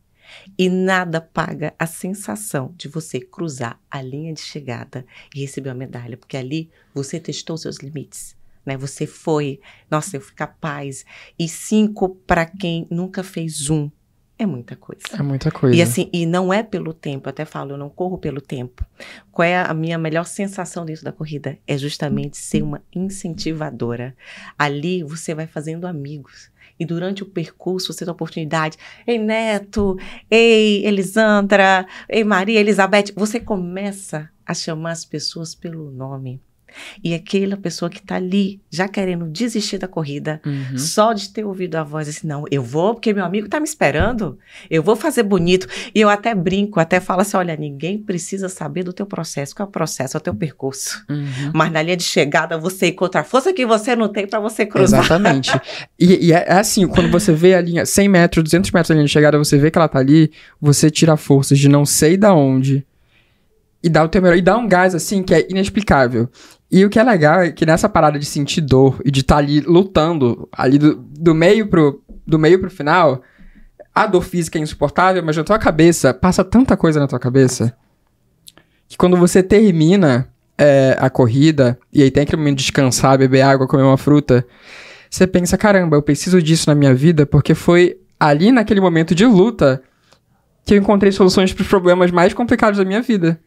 E 0.59 0.69
nada 0.69 1.21
paga 1.21 1.75
a 1.79 1.87
sensação 1.87 2.75
de 2.77 2.89
você 2.89 3.21
cruzar 3.21 3.81
a 3.91 4.01
linha 4.01 4.33
de 4.33 4.41
chegada 4.41 5.05
e 5.35 5.41
receber 5.41 5.71
a 5.71 5.75
medalha, 5.75 6.17
porque 6.17 6.37
ali 6.37 6.71
você 6.95 7.19
testou 7.19 7.57
seus 7.57 7.79
limites. 7.79 8.37
Né? 8.65 8.77
Você 8.77 9.07
foi, 9.07 9.61
nossa, 9.91 10.17
eu 10.17 10.21
fui 10.21 10.35
capaz. 10.35 11.05
E 11.39 11.49
cinco 11.49 12.09
para 12.27 12.47
quem 12.47 12.87
nunca 12.91 13.23
fez 13.23 13.69
um 13.69 13.91
é 14.37 14.45
muita 14.47 14.75
coisa. 14.75 15.03
É 15.13 15.23
muita 15.23 15.51
coisa. 15.51 15.77
E 15.77 15.81
assim, 15.81 16.11
e 16.13 16.27
não 16.27 16.53
é 16.53 16.63
pelo 16.63 16.93
tempo, 16.93 17.29
eu 17.29 17.31
até 17.31 17.45
falo, 17.45 17.73
eu 17.73 17.79
não 17.79 17.89
corro 17.89 18.19
pelo 18.19 18.41
tempo. 18.41 18.85
Qual 19.31 19.47
é 19.47 19.57
a 19.57 19.73
minha 19.73 19.97
melhor 19.97 20.25
sensação 20.25 20.85
dentro 20.85 21.05
da 21.05 21.13
corrida? 21.13 21.57
É 21.67 21.79
justamente 21.79 22.37
ser 22.37 22.63
uma 22.63 22.83
incentivadora. 22.95 24.17
Ali 24.59 25.05
você 25.05 25.35
vai 25.35 25.47
fazendo 25.47 25.87
amigos. 25.87 26.51
E 26.79 26.85
durante 26.85 27.23
o 27.23 27.27
percurso 27.27 27.93
você 27.93 28.05
tem 28.05 28.11
a 28.11 28.15
oportunidade. 28.15 28.77
Ei, 29.07 29.19
Neto, 29.19 29.97
ei, 30.29 30.85
Elisandra, 30.85 31.87
ei, 32.09 32.25
Maria, 32.25 32.59
Elizabeth. 32.59 33.13
Você 33.15 33.39
começa 33.39 34.29
a 34.45 34.53
chamar 34.53 34.91
as 34.91 35.05
pessoas 35.05 35.55
pelo 35.55 35.91
nome. 35.93 36.41
E 37.03 37.15
aquela 37.15 37.57
pessoa 37.57 37.91
que 37.91 38.03
tá 38.03 38.17
ali, 38.17 38.61
já 38.71 38.89
querendo 38.89 39.27
desistir 39.27 39.79
da 39.79 39.89
corrida, 39.89 40.41
Uhum. 40.45 40.79
só 40.79 41.13
de 41.13 41.31
ter 41.31 41.45
ouvido 41.45 41.77
a 41.77 41.85
voz 41.85 42.09
assim, 42.09 42.27
não, 42.27 42.45
eu 42.51 42.63
vou 42.63 42.95
porque 42.95 43.13
meu 43.13 43.25
amigo 43.25 43.49
tá 43.49 43.59
me 43.59 43.67
esperando, 43.67 44.39
eu 44.71 44.83
vou 44.83 44.97
fazer 44.97 45.23
bonito. 45.23 45.67
E 45.95 46.01
eu 46.01 46.09
até 46.09 46.35
brinco, 46.35 46.81
até 46.81 47.01
falo 47.01 47.21
assim, 47.23 47.37
olha, 47.37 47.57
ninguém 47.57 47.99
precisa 47.99 48.49
saber 48.49 48.83
do 48.85 48.93
teu 48.93 49.07
processo. 49.07 49.55
Qual 49.55 49.67
é 49.67 49.69
o 49.69 49.73
processo? 49.73 50.17
É 50.17 50.19
o 50.19 50.21
teu 50.21 50.35
percurso. 50.35 51.05
Uhum. 51.09 51.53
Mas 51.55 51.73
na 51.73 51.83
linha 51.83 51.97
de 51.97 52.05
chegada 52.05 52.59
você 52.59 52.89
encontra 52.89 53.21
a 53.21 53.25
força 53.25 53.53
que 53.53 53.65
você 53.67 53.95
não 53.97 54.09
tem 54.09 54.27
para 54.27 54.41
você 54.41 54.67
cruzar. 54.67 55.01
Exatamente. 55.01 55.51
e, 55.99 56.27
e 56.29 56.33
é, 56.33 56.45
é 56.49 56.53
assim, 56.55 56.87
quando 56.87 57.11
você 57.11 57.33
vê 57.33 57.55
a 57.55 57.61
linha 57.61 57.87
100 57.87 58.09
metros, 58.09 58.45
200 58.45 58.71
metros 58.71 58.89
da 58.89 58.95
linha 58.95 59.07
de 59.07 59.13
chegada, 59.13 59.39
você 59.39 59.57
vê 59.59 59.71
que 59.71 59.79
ela 59.79 59.89
tá 59.89 59.99
ali, 59.99 60.31
você 60.61 60.91
tira 60.91 61.17
forças 61.17 61.59
de 61.59 61.69
não 61.69 61.85
sei 61.87 62.17
da 62.17 62.35
onde 62.35 62.85
e 63.83 63.89
dá 63.91 64.03
o 64.03 64.09
teu 64.09 64.23
melhor, 64.23 64.37
e 64.39 64.41
dá 64.41 64.57
um 64.57 64.67
gás 64.67 64.95
assim 64.95 65.23
que 65.23 65.35
é 65.35 65.47
inexplicável. 65.51 66.27
E 66.75 66.85
o 66.85 66.91
que 66.91 66.99
é 66.99 67.05
legal 67.05 67.41
é 67.41 67.53
que 67.53 67.65
nessa 67.65 67.89
parada 67.89 68.19
de 68.19 68.25
sentir 68.25 68.61
dor 68.61 69.01
e 69.05 69.11
de 69.13 69.21
estar 69.21 69.37
ali 69.37 69.61
lutando, 69.61 70.49
ali 70.51 70.77
do, 70.77 70.97
do 70.97 71.33
meio 71.33 71.69
pro 71.69 72.03
do 72.27 72.37
meio 72.37 72.59
pro 72.59 72.69
final, 72.69 73.23
a 73.95 74.09
dor 74.09 74.23
física 74.23 74.59
é 74.59 74.61
insuportável, 74.61 75.23
mas 75.23 75.37
na 75.37 75.45
tua 75.45 75.57
cabeça 75.57 76.13
passa 76.13 76.43
tanta 76.43 76.77
coisa 76.77 76.99
na 76.99 77.07
tua 77.07 77.21
cabeça 77.21 77.77
que 78.89 78.97
quando 78.97 79.17
você 79.17 79.41
termina 79.41 80.29
é, 80.59 80.97
a 80.99 81.09
corrida 81.09 81.79
e 81.93 82.03
aí 82.03 82.11
tem 82.11 82.25
aquele 82.25 82.39
momento 82.39 82.59
de 82.59 82.65
descansar, 82.65 83.19
beber 83.19 83.43
água, 83.43 83.69
comer 83.69 83.85
uma 83.85 83.97
fruta, 83.97 84.45
você 85.09 85.29
pensa, 85.29 85.57
caramba, 85.57 85.97
eu 85.97 86.03
preciso 86.03 86.43
disso 86.43 86.69
na 86.69 86.75
minha 86.75 86.93
vida 86.93 87.25
porque 87.25 87.55
foi 87.55 88.01
ali 88.19 88.51
naquele 88.51 88.81
momento 88.81 89.15
de 89.15 89.25
luta 89.25 89.81
que 90.67 90.75
eu 90.75 90.79
encontrei 90.79 91.13
soluções 91.13 91.53
para 91.53 91.63
os 91.63 91.69
problemas 91.69 92.11
mais 92.11 92.35
complicados 92.35 92.79
da 92.79 92.85
minha 92.85 93.01
vida. 93.01 93.39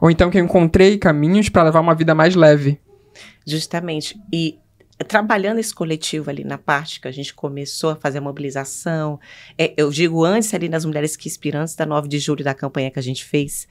Ou 0.00 0.10
então 0.10 0.30
que 0.30 0.38
eu 0.38 0.44
encontrei 0.44 0.96
caminhos 0.98 1.48
para 1.48 1.64
levar 1.64 1.80
uma 1.80 1.94
vida 1.94 2.14
mais 2.14 2.34
leve. 2.34 2.80
Justamente. 3.46 4.18
E 4.32 4.58
trabalhando 5.06 5.58
esse 5.58 5.74
coletivo 5.74 6.28
ali 6.30 6.44
na 6.44 6.58
parte 6.58 7.00
que 7.00 7.08
a 7.08 7.12
gente 7.12 7.32
começou 7.34 7.90
a 7.90 7.96
fazer 7.96 8.18
a 8.18 8.20
mobilização, 8.20 9.18
é, 9.56 9.72
eu 9.76 9.90
digo 9.90 10.24
antes 10.24 10.52
ali 10.54 10.68
das 10.68 10.84
mulheres 10.84 11.16
que 11.16 11.28
inspiram, 11.28 11.60
antes 11.60 11.74
da 11.74 11.86
9 11.86 12.08
de 12.08 12.18
julho 12.18 12.44
da 12.44 12.54
campanha 12.54 12.90
que 12.90 12.98
a 12.98 13.02
gente 13.02 13.24
fez, 13.24 13.68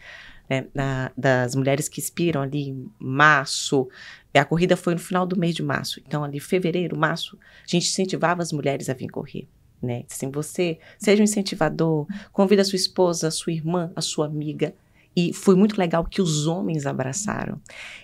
né, 0.50 0.66
na- 0.74 1.12
das 1.18 1.54
mulheres 1.56 1.90
que 1.90 2.00
inspiram 2.00 2.42
ali 2.42 2.70
em 2.70 2.90
março, 3.00 3.88
a 4.34 4.46
corrida 4.46 4.78
foi 4.78 4.94
no 4.94 5.00
final 5.00 5.26
do 5.26 5.38
mês 5.38 5.56
de 5.56 5.64
março. 5.64 6.00
Então, 6.06 6.24
ali, 6.24 6.40
fevereiro, 6.40 6.96
março, 6.98 7.38
a 7.42 7.68
gente 7.68 7.88
incentivava 7.88 8.42
as 8.42 8.52
mulheres 8.52 8.88
a 8.90 8.94
vir 8.94 9.08
correr. 9.08 9.48
Né? 9.82 10.04
Assim, 10.10 10.30
você 10.32 10.80
seja 10.98 11.22
um 11.22 11.26
incentivador, 11.26 12.08
convida 12.32 12.62
a 12.62 12.66
sua 12.66 12.76
esposa, 12.78 13.28
a 13.28 13.32
sua 13.32 13.52
irmã, 13.54 13.92
a 13.96 14.02
sua 14.02 14.26
amiga. 14.28 14.74
E 15.18 15.34
foi 15.34 15.56
muito 15.56 15.80
legal 15.80 16.06
que 16.06 16.22
os 16.22 16.46
homens 16.46 16.86
abraçaram. 16.86 17.60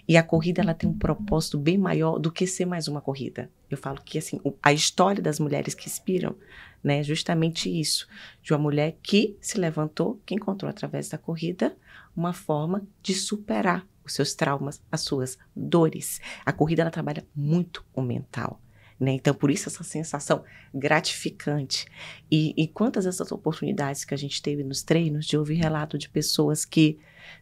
E 0.07 0.17
a 0.17 0.23
corrida 0.23 0.63
ela 0.63 0.73
tem 0.73 0.89
um 0.89 0.97
propósito 0.97 1.59
bem 1.59 1.77
maior 1.77 2.17
do 2.17 2.31
que 2.31 2.47
ser 2.47 2.65
mais 2.65 2.87
uma 2.87 3.01
corrida. 3.01 3.51
Eu 3.69 3.77
falo 3.77 4.01
que 4.03 4.17
assim, 4.17 4.39
a 4.63 4.73
história 4.73 5.21
das 5.21 5.39
mulheres 5.39 5.75
que 5.75 5.87
inspiram, 5.87 6.35
né, 6.83 7.01
é 7.01 7.03
justamente 7.03 7.69
isso, 7.69 8.07
de 8.41 8.51
uma 8.51 8.57
mulher 8.57 8.97
que 9.03 9.37
se 9.39 9.59
levantou, 9.59 10.19
que 10.25 10.33
encontrou 10.33 10.67
através 10.67 11.07
da 11.07 11.19
corrida 11.19 11.77
uma 12.17 12.33
forma 12.33 12.81
de 13.03 13.13
superar 13.13 13.85
os 14.03 14.13
seus 14.13 14.33
traumas, 14.33 14.81
as 14.91 15.01
suas 15.01 15.37
dores. 15.55 16.19
A 16.43 16.51
corrida 16.51 16.81
ela 16.81 16.89
trabalha 16.89 17.23
muito 17.35 17.85
o 17.93 18.01
mental. 18.01 18.59
Né? 19.03 19.11
Então, 19.11 19.33
por 19.33 19.51
isso 19.51 19.67
essa 19.67 19.83
sensação 19.83 20.43
gratificante. 20.73 21.85
E, 22.31 22.53
e 22.55 22.67
quantas 22.67 23.05
essas 23.05 23.31
oportunidades 23.33 24.05
que 24.05 24.13
a 24.13 24.17
gente 24.17 24.41
teve 24.41 24.63
nos 24.63 24.81
treinos 24.81 25.25
de 25.25 25.37
ouvir 25.37 25.55
relato 25.55 25.97
de 25.97 26.07
pessoas 26.07 26.63
que 26.63 26.97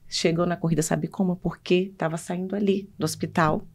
chegou 0.08 0.48
na 0.48 0.58
corrida, 0.58 0.82
sabe 0.82 1.08
como? 1.08 1.36
Porque 1.36 1.92
estava 1.92 2.18
saindo 2.18 2.56
ali 2.56 2.90
do 2.98 3.06
hospital 3.06 3.68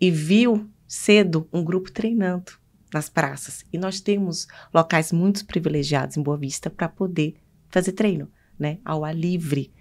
e 0.00 0.10
viu 0.10 0.66
cedo 0.88 1.46
um 1.52 1.62
grupo 1.62 1.92
treinando 1.92 2.52
nas 2.92 3.10
praças. 3.10 3.66
E 3.70 3.76
nós 3.76 4.00
temos 4.00 4.48
locais 4.72 5.12
muito 5.12 5.44
privilegiados 5.44 6.16
em 6.16 6.22
Boa 6.22 6.38
Vista 6.38 6.70
para 6.70 6.88
poder 6.88 7.36
fazer 7.68 7.92
treino, 7.92 8.30
né? 8.58 8.78
Ao 8.82 9.04
ar 9.04 9.14
livre. 9.14 9.74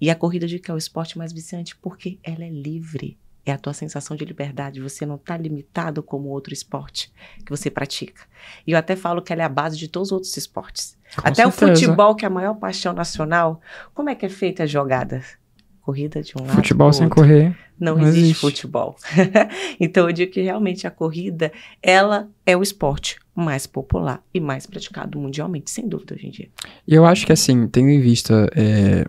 E 0.00 0.08
a 0.10 0.14
corrida 0.14 0.46
de 0.46 0.60
que 0.60 0.70
é 0.70 0.74
o 0.74 0.78
esporte 0.78 1.18
mais 1.18 1.32
viciante 1.32 1.74
porque 1.74 2.20
ela 2.22 2.44
é 2.44 2.50
livre. 2.50 3.18
É 3.44 3.52
a 3.52 3.58
tua 3.58 3.72
sensação 3.72 4.16
de 4.16 4.24
liberdade. 4.24 4.80
Você 4.80 5.06
não 5.06 5.16
está 5.16 5.36
limitado 5.36 6.02
como 6.02 6.28
outro 6.28 6.52
esporte 6.52 7.10
que 7.44 7.50
você 7.50 7.70
pratica. 7.70 8.22
E 8.66 8.72
eu 8.72 8.78
até 8.78 8.94
falo 8.94 9.22
que 9.22 9.32
ela 9.32 9.42
é 9.42 9.44
a 9.44 9.48
base 9.48 9.76
de 9.78 9.88
todos 9.88 10.08
os 10.08 10.12
outros 10.12 10.36
esportes. 10.36 10.96
Com 11.16 11.26
até 11.26 11.42
certeza. 11.42 11.48
o 11.48 11.68
futebol, 11.74 12.14
que 12.14 12.24
é 12.24 12.28
a 12.28 12.30
maior 12.30 12.54
paixão 12.54 12.92
nacional. 12.92 13.60
Como 13.94 14.10
é 14.10 14.14
que 14.14 14.26
é 14.26 14.28
feita 14.28 14.64
as 14.64 14.70
jogadas? 14.70 15.38
Corrida 15.80 16.22
de 16.22 16.32
um 16.36 16.42
lado. 16.42 16.56
Futebol 16.56 16.92
sem 16.92 17.04
outro. 17.06 17.22
correr. 17.22 17.56
Não, 17.78 17.96
Não 17.96 18.02
existe, 18.02 18.20
existe. 18.20 18.40
futebol. 18.40 18.94
então 19.80 20.06
eu 20.06 20.12
digo 20.12 20.30
que 20.30 20.42
realmente 20.42 20.86
a 20.86 20.90
corrida, 20.90 21.50
ela 21.82 22.28
é 22.44 22.54
o 22.54 22.62
esporte 22.62 23.18
mais 23.34 23.66
popular 23.66 24.22
e 24.34 24.38
mais 24.38 24.66
praticado 24.66 25.18
mundialmente, 25.18 25.70
sem 25.70 25.88
dúvida 25.88 26.14
hoje 26.14 26.26
em 26.26 26.30
dia. 26.30 26.48
E 26.86 26.94
eu 26.94 27.06
acho 27.06 27.24
que, 27.24 27.32
assim, 27.32 27.66
tendo 27.66 27.88
em 27.88 28.00
vista 28.00 28.50
é, 28.54 29.06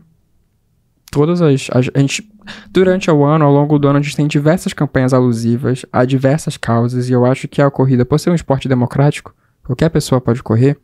todas 1.11 1.41
as, 1.41 1.67
as- 1.71 1.89
A 1.93 1.99
gente. 1.99 2.27
Durante 2.71 3.11
o 3.11 3.23
ano, 3.23 3.45
ao 3.45 3.51
longo 3.53 3.77
do 3.77 3.87
ano, 3.87 3.99
a 3.99 4.01
gente 4.01 4.15
tem 4.15 4.25
diversas 4.27 4.73
campanhas 4.73 5.13
alusivas 5.13 5.85
a 5.93 6.03
diversas 6.05 6.57
causas. 6.57 7.07
E 7.07 7.11
eu 7.11 7.23
acho 7.25 7.47
que 7.47 7.61
a 7.61 7.69
corrida, 7.69 8.03
por 8.03 8.19
ser 8.19 8.31
um 8.31 8.35
esporte 8.35 8.67
democrático, 8.67 9.35
qualquer 9.63 9.89
pessoa 9.89 10.19
pode 10.19 10.41
correr, 10.41 10.75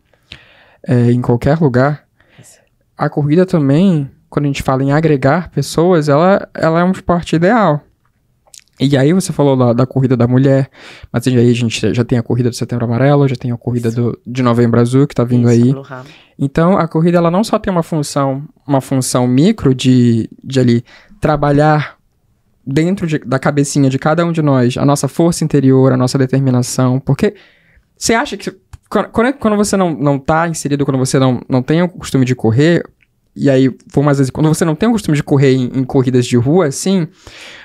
é, 0.88 1.12
em 1.12 1.22
qualquer 1.22 1.58
lugar. 1.60 2.04
A 2.96 3.10
corrida 3.10 3.46
também, 3.46 4.10
quando 4.30 4.46
a 4.46 4.48
gente 4.50 4.62
fala 4.62 4.84
em 4.84 4.92
agregar 4.92 5.50
pessoas, 5.50 6.10
ela, 6.10 6.48
ela 6.54 6.80
é 6.82 6.84
um 6.84 6.92
esporte 6.92 7.36
ideal. 7.36 7.82
E 8.80 8.96
aí 8.96 9.12
você 9.12 9.34
falou 9.34 9.58
da, 9.58 9.74
da 9.74 9.86
corrida 9.88 10.16
da 10.16 10.28
mulher, 10.28 10.70
mas 11.12 11.26
aí 11.26 11.36
a 11.50 11.54
gente 11.54 11.94
já 11.94 12.04
tem 12.04 12.18
a 12.18 12.24
corrida 12.24 12.50
do 12.50 12.56
Setembro 12.56 12.86
Amarelo, 12.86 13.28
já 13.28 13.36
tem 13.36 13.52
a 13.52 13.58
corrida 13.58 13.90
do, 13.92 14.20
de 14.26 14.44
Novembro 14.44 14.80
Azul, 14.80 15.08
que 15.08 15.16
tá 15.16 15.24
vindo 15.24 15.50
Isso, 15.52 15.64
aí. 15.64 15.74
Então, 16.38 16.78
a 16.78 16.88
corrida 16.88 17.18
ela 17.18 17.32
não 17.32 17.44
só 17.44 17.58
tem 17.58 17.72
uma 17.74 17.82
função, 17.82 18.44
uma 18.68 18.80
função 18.80 19.28
micro 19.28 19.74
de, 19.74 20.30
de 20.44 20.60
ali 20.60 20.86
trabalhar 21.20 21.98
dentro 22.66 23.08
de- 23.08 23.18
da 23.20 23.40
cabecinha 23.40 23.90
de 23.90 23.98
cada 23.98 24.24
um 24.26 24.32
de 24.32 24.42
nós, 24.42 24.78
a 24.78 24.86
nossa 24.86 25.08
força 25.08 25.44
interior, 25.44 25.92
a 25.92 25.98
nossa 25.98 26.18
determinação, 26.18 27.00
porque 27.00 27.34
você 27.98 28.14
acha 28.14 28.38
que 28.38 28.52
quando, 28.90 29.08
quando- 29.10 29.34
quando 29.34 29.58
você 29.58 29.76
não, 29.76 29.92
não 29.94 30.20
tá 30.20 30.48
inserido, 30.48 30.86
quando 30.86 30.98
você 30.98 31.18
não, 31.18 31.42
não 31.50 31.64
tem 31.64 31.82
o 31.82 31.90
costume 31.90 32.26
de 32.26 32.36
correr, 32.36 32.84
e 33.38 33.50
aí, 33.50 33.70
por 33.70 34.04
mais 34.04 34.18
vezes, 34.18 34.32
quando 34.32 34.50
você 34.50 34.66
não 34.66 34.76
tem 34.76 34.90
o 34.90 34.92
costume 34.92 35.16
de 35.16 35.24
correr 35.24 35.54
em, 35.54 35.66
em 35.80 35.84
corridas 35.84 36.26
de 36.26 36.36
rua, 36.38 36.66
assim, 36.68 37.08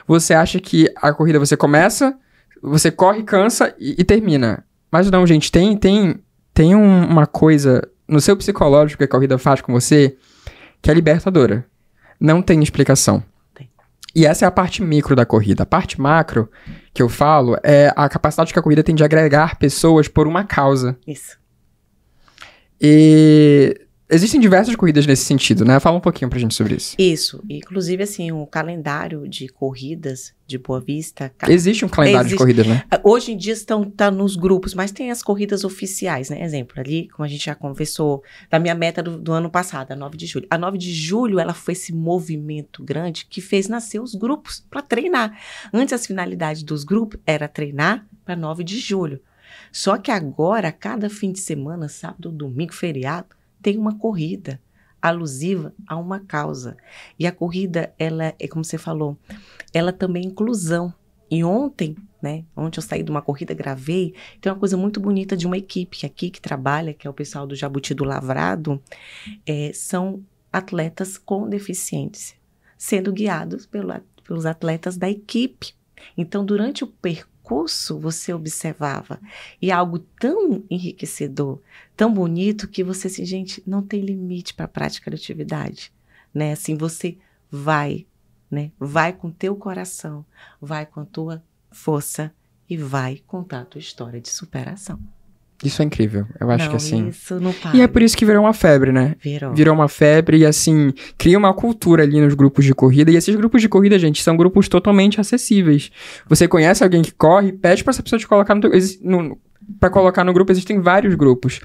você 0.06 0.34
acha 0.34 0.60
que 0.60 0.92
a 0.96 1.12
corrida 1.12 1.38
você 1.38 1.56
começa, 1.56 2.16
você 2.62 2.90
corre, 2.90 3.22
cansa 3.22 3.74
e, 3.78 3.96
e 3.98 4.04
termina. 4.04 4.64
Mas 4.90 5.10
não, 5.10 5.26
gente, 5.26 5.50
tem, 5.50 5.76
tem, 5.76 6.16
tem 6.52 6.74
um- 6.76 7.06
uma 7.06 7.26
coisa 7.26 7.82
no 8.06 8.20
seu 8.20 8.36
psicológico 8.36 8.98
que 8.98 9.04
a 9.04 9.08
corrida 9.08 9.38
faz 9.38 9.60
com 9.60 9.72
você 9.72 10.16
que 10.82 10.90
é 10.90 10.94
libertadora. 10.94 11.64
Não 12.20 12.42
tem 12.42 12.62
explicação. 12.62 13.22
Tem. 13.54 13.70
E 14.14 14.26
essa 14.26 14.44
é 14.44 14.48
a 14.48 14.50
parte 14.50 14.82
micro 14.82 15.16
da 15.16 15.24
corrida. 15.24 15.62
A 15.62 15.66
parte 15.66 16.00
macro 16.00 16.50
que 16.92 17.02
eu 17.02 17.08
falo 17.08 17.56
é 17.64 17.92
a 17.96 18.08
capacidade 18.08 18.52
que 18.52 18.58
a 18.58 18.62
corrida 18.62 18.82
tem 18.84 18.94
de 18.94 19.02
agregar 19.02 19.58
pessoas 19.58 20.06
por 20.08 20.28
uma 20.28 20.44
causa. 20.44 20.96
Isso. 21.06 21.38
E 22.80 23.80
existem 24.12 24.40
diversas 24.40 24.76
corridas 24.76 25.06
nesse 25.06 25.24
sentido, 25.24 25.64
né? 25.64 25.80
Fala 25.80 25.96
um 25.96 26.00
pouquinho 26.00 26.28
pra 26.28 26.38
gente 26.38 26.54
sobre 26.54 26.76
isso. 26.76 26.94
Isso. 26.98 27.42
Inclusive, 27.48 28.02
assim, 28.02 28.30
o 28.30 28.46
calendário 28.46 29.26
de 29.26 29.48
corridas 29.48 30.34
de 30.46 30.58
Boa 30.58 30.80
Vista. 30.80 31.32
Existe 31.48 31.84
um 31.84 31.88
calendário 31.88 32.28
de 32.28 32.34
Existe. 32.34 32.38
corridas, 32.38 32.66
né? 32.66 32.84
Hoje 33.02 33.32
em 33.32 33.36
dia 33.36 33.54
estão 33.54 33.84
tá 33.84 34.10
nos 34.10 34.36
grupos, 34.36 34.74
mas 34.74 34.92
tem 34.92 35.10
as 35.10 35.22
corridas 35.22 35.64
oficiais, 35.64 36.28
né? 36.28 36.42
Exemplo, 36.42 36.78
ali, 36.78 37.08
como 37.08 37.24
a 37.24 37.28
gente 37.28 37.44
já 37.44 37.54
conversou, 37.54 38.22
da 38.50 38.58
minha 38.58 38.74
meta 38.74 39.02
do, 39.02 39.18
do 39.18 39.32
ano 39.32 39.50
passado, 39.50 39.92
a 39.92 39.96
9 39.96 40.16
de 40.16 40.26
julho. 40.26 40.46
A 40.50 40.58
9 40.58 40.76
de 40.76 40.92
julho, 40.92 41.40
ela 41.40 41.54
foi 41.54 41.72
esse 41.72 41.94
movimento 41.94 42.84
grande 42.84 43.26
que 43.26 43.40
fez 43.40 43.66
nascer 43.66 44.00
os 44.00 44.14
grupos 44.14 44.64
para 44.70 44.82
treinar. 44.82 45.38
Antes, 45.72 45.94
as 45.94 46.06
finalidades 46.06 46.62
dos 46.62 46.84
grupos 46.84 47.18
era 47.26 47.48
treinar 47.48 48.06
para 48.24 48.36
9 48.36 48.62
de 48.62 48.78
julho. 48.78 49.20
Só 49.70 49.96
que 49.96 50.10
agora, 50.10 50.70
cada 50.70 51.08
fim 51.08 51.32
de 51.32 51.40
semana, 51.40 51.88
sábado, 51.88 52.30
domingo, 52.30 52.74
feriado, 52.74 53.34
tem 53.62 53.78
uma 53.78 53.96
corrida 53.96 54.60
alusiva 55.00 55.74
a 55.86 55.96
uma 55.96 56.20
causa. 56.20 56.76
E 57.18 57.26
a 57.26 57.32
corrida, 57.32 57.92
ela 57.98 58.34
é 58.38 58.48
como 58.48 58.64
você 58.64 58.78
falou, 58.78 59.16
ela 59.72 59.92
também 59.92 60.24
é 60.24 60.26
inclusão. 60.26 60.92
E 61.30 61.42
ontem, 61.42 61.96
né, 62.22 62.44
ontem 62.54 62.78
eu 62.78 62.82
saí 62.82 63.02
de 63.02 63.10
uma 63.10 63.22
corrida, 63.22 63.54
gravei, 63.54 64.14
tem 64.40 64.52
uma 64.52 64.58
coisa 64.58 64.76
muito 64.76 65.00
bonita 65.00 65.34
de 65.36 65.46
uma 65.46 65.56
equipe 65.56 66.04
aqui 66.04 66.28
que 66.30 66.40
trabalha, 66.40 66.92
que 66.92 67.06
é 67.06 67.10
o 67.10 67.14
pessoal 67.14 67.46
do 67.46 67.56
Jabuti 67.56 67.94
do 67.94 68.04
Lavrado, 68.04 68.80
é, 69.46 69.72
são 69.72 70.22
atletas 70.52 71.16
com 71.16 71.48
deficiência, 71.48 72.36
sendo 72.76 73.10
guiados 73.12 73.64
pelo- 73.64 73.94
pelos 74.22 74.44
atletas 74.44 74.98
da 74.98 75.08
equipe. 75.08 75.74
Então, 76.16 76.44
durante 76.44 76.84
o 76.84 76.86
percurso, 76.86 77.31
você 77.98 78.32
observava, 78.32 79.20
e 79.60 79.70
algo 79.70 79.98
tão 79.98 80.64
enriquecedor, 80.70 81.60
tão 81.96 82.12
bonito, 82.12 82.68
que 82.68 82.84
você, 82.84 83.08
assim, 83.08 83.24
gente, 83.24 83.62
não 83.66 83.82
tem 83.82 84.00
limite 84.00 84.54
para 84.54 84.64
a 84.64 84.68
prática 84.68 85.10
da 85.10 85.16
atividade, 85.16 85.92
né? 86.32 86.52
Assim, 86.52 86.76
você 86.76 87.18
vai, 87.50 88.06
né? 88.50 88.70
Vai 88.78 89.12
com 89.12 89.30
teu 89.30 89.56
coração, 89.56 90.24
vai 90.60 90.86
com 90.86 91.00
a 91.00 91.04
tua 91.04 91.42
força 91.70 92.32
e 92.68 92.76
vai 92.76 93.22
contar 93.26 93.60
a 93.60 93.64
tua 93.64 93.80
história 93.80 94.20
de 94.20 94.30
superação. 94.30 94.98
Isso 95.64 95.82
é 95.82 95.84
incrível. 95.84 96.26
Eu 96.40 96.50
acho 96.50 96.64
não, 96.64 96.70
que 96.70 96.76
assim. 96.76 97.08
Isso 97.08 97.38
não 97.40 97.52
para. 97.52 97.76
E 97.76 97.80
é 97.80 97.86
por 97.86 98.02
isso 98.02 98.16
que 98.16 98.24
virou 98.24 98.42
uma 98.42 98.52
febre, 98.52 98.92
né? 98.92 99.14
Virou. 99.22 99.54
Virou 99.54 99.74
uma 99.74 99.88
febre 99.88 100.38
e, 100.38 100.46
assim, 100.46 100.92
cria 101.16 101.38
uma 101.38 101.54
cultura 101.54 102.02
ali 102.02 102.20
nos 102.20 102.34
grupos 102.34 102.64
de 102.64 102.74
corrida. 102.74 103.10
E 103.10 103.16
esses 103.16 103.34
grupos 103.34 103.60
de 103.60 103.68
corrida, 103.68 103.98
gente, 103.98 104.22
são 104.22 104.36
grupos 104.36 104.68
totalmente 104.68 105.20
acessíveis. 105.20 105.90
Você 106.28 106.48
conhece 106.48 106.82
alguém 106.82 107.02
que 107.02 107.12
corre, 107.12 107.52
pede 107.52 107.84
pra 107.84 107.90
essa 107.90 108.02
pessoa 108.02 108.18
te 108.18 108.26
colocar 108.26 108.54
no, 108.54 108.62
no 109.02 109.38
para 109.78 109.90
colocar 109.90 110.24
no 110.24 110.32
grupo, 110.32 110.52
existem 110.52 110.80
vários 110.80 111.14
grupos. 111.14 111.60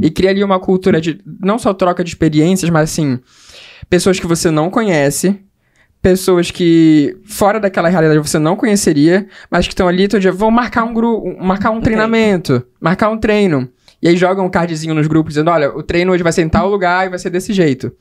E 0.00 0.10
cria 0.10 0.30
ali 0.30 0.42
uma 0.42 0.58
cultura 0.58 1.00
de 1.00 1.20
não 1.24 1.58
só 1.58 1.72
troca 1.72 2.02
de 2.02 2.10
experiências, 2.10 2.70
mas 2.70 2.90
assim, 2.90 3.20
pessoas 3.88 4.18
que 4.18 4.26
você 4.26 4.50
não 4.50 4.70
conhece, 4.70 5.40
pessoas 6.06 6.52
que 6.52 7.16
fora 7.24 7.58
daquela 7.58 7.88
realidade 7.88 8.20
você 8.20 8.38
não 8.38 8.54
conheceria, 8.54 9.26
mas 9.50 9.66
que 9.66 9.72
estão 9.72 9.88
ali 9.88 10.06
todo 10.06 10.20
dia, 10.20 10.30
vão 10.30 10.52
marcar 10.52 10.84
um 10.84 10.94
grupo, 10.94 11.36
marcar 11.42 11.72
um, 11.72 11.78
Um 11.78 11.80
treinamento, 11.80 12.64
marcar 12.80 13.10
um 13.10 13.18
treino. 13.18 13.68
E 14.00 14.06
aí 14.06 14.16
jogam 14.16 14.46
um 14.46 14.48
cardzinho 14.48 14.94
nos 14.94 15.08
grupos 15.08 15.34
dizendo, 15.34 15.50
olha, 15.50 15.68
o 15.76 15.82
treino 15.82 16.12
hoje 16.12 16.22
vai 16.22 16.30
ser 16.30 16.42
em 16.42 16.48
tal 16.48 16.68
lugar 16.70 17.04
e 17.06 17.10
vai 17.10 17.18
ser 17.18 17.28
desse 17.30 17.52
jeito. 17.52 17.92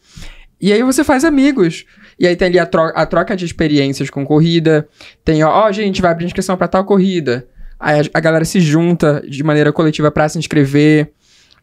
E 0.61 0.71
aí 0.71 0.83
você 0.83 1.03
faz 1.03 1.25
amigos. 1.25 1.83
E 2.19 2.27
aí 2.27 2.35
tem 2.35 2.47
ali 2.49 2.59
a, 2.59 2.67
tro- 2.67 2.91
a 2.93 3.07
troca 3.07 3.35
de 3.35 3.43
experiências 3.43 4.11
com 4.11 4.23
corrida. 4.23 4.87
Tem, 5.23 5.43
ó, 5.43 5.65
ó, 5.65 5.71
gente, 5.71 5.99
vai 5.99 6.11
abrir 6.11 6.25
inscrição 6.25 6.55
pra 6.55 6.67
tal 6.67 6.85
corrida. 6.85 7.47
Aí 7.79 8.01
a, 8.01 8.03
a 8.13 8.19
galera 8.19 8.45
se 8.45 8.59
junta 8.59 9.23
de 9.27 9.43
maneira 9.43 9.73
coletiva 9.73 10.11
pra 10.11 10.29
se 10.29 10.37
inscrever. 10.37 11.11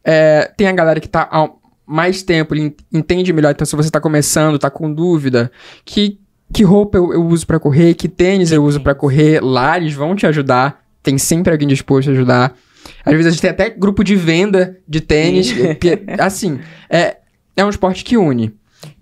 É, 0.02 0.50
tem 0.56 0.66
a 0.66 0.72
galera 0.72 0.98
que 0.98 1.08
tá 1.08 1.28
há 1.30 1.48
mais 1.86 2.22
tempo, 2.22 2.54
entende 2.92 3.32
melhor. 3.32 3.52
Então, 3.52 3.66
se 3.66 3.76
você 3.76 3.90
tá 3.90 4.00
começando, 4.00 4.58
tá 4.58 4.70
com 4.70 4.92
dúvida, 4.92 5.52
que, 5.84 6.18
que 6.52 6.62
roupa 6.62 6.98
eu, 6.98 7.12
eu 7.12 7.24
uso 7.26 7.46
pra 7.46 7.58
correr, 7.58 7.94
que 7.94 8.08
tênis 8.08 8.52
eu 8.52 8.62
uso 8.64 8.80
pra 8.80 8.94
correr, 8.94 9.40
lá 9.42 9.76
eles 9.76 9.94
vão 9.94 10.14
te 10.14 10.26
ajudar. 10.26 10.82
Tem 11.02 11.18
sempre 11.18 11.52
alguém 11.52 11.66
disposto 11.66 12.08
a 12.08 12.12
ajudar. 12.12 12.54
Às 13.04 13.12
vezes 13.12 13.26
a 13.26 13.30
gente 13.30 13.40
tem 13.40 13.50
até 13.50 13.70
grupo 13.70 14.04
de 14.04 14.14
venda 14.16 14.76
de 14.86 15.00
tênis. 15.00 15.52
Que- 15.80 16.02
assim, 16.18 16.60
é, 16.90 17.16
é 17.56 17.64
um 17.64 17.70
esporte 17.70 18.04
que 18.04 18.16
une. 18.16 18.52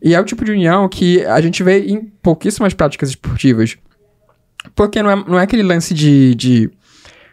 E 0.02 0.14
é 0.14 0.20
o 0.20 0.24
tipo 0.24 0.44
de 0.44 0.52
união 0.52 0.88
que 0.88 1.24
a 1.24 1.40
gente 1.40 1.62
vê 1.62 1.80
em 1.86 2.00
pouquíssimas 2.22 2.72
práticas 2.74 3.08
esportivas. 3.10 3.76
Porque 4.74 5.02
não 5.02 5.10
é, 5.10 5.16
não 5.16 5.38
é 5.38 5.42
aquele 5.42 5.62
lance 5.62 5.92
de, 5.94 6.34
de 6.34 6.70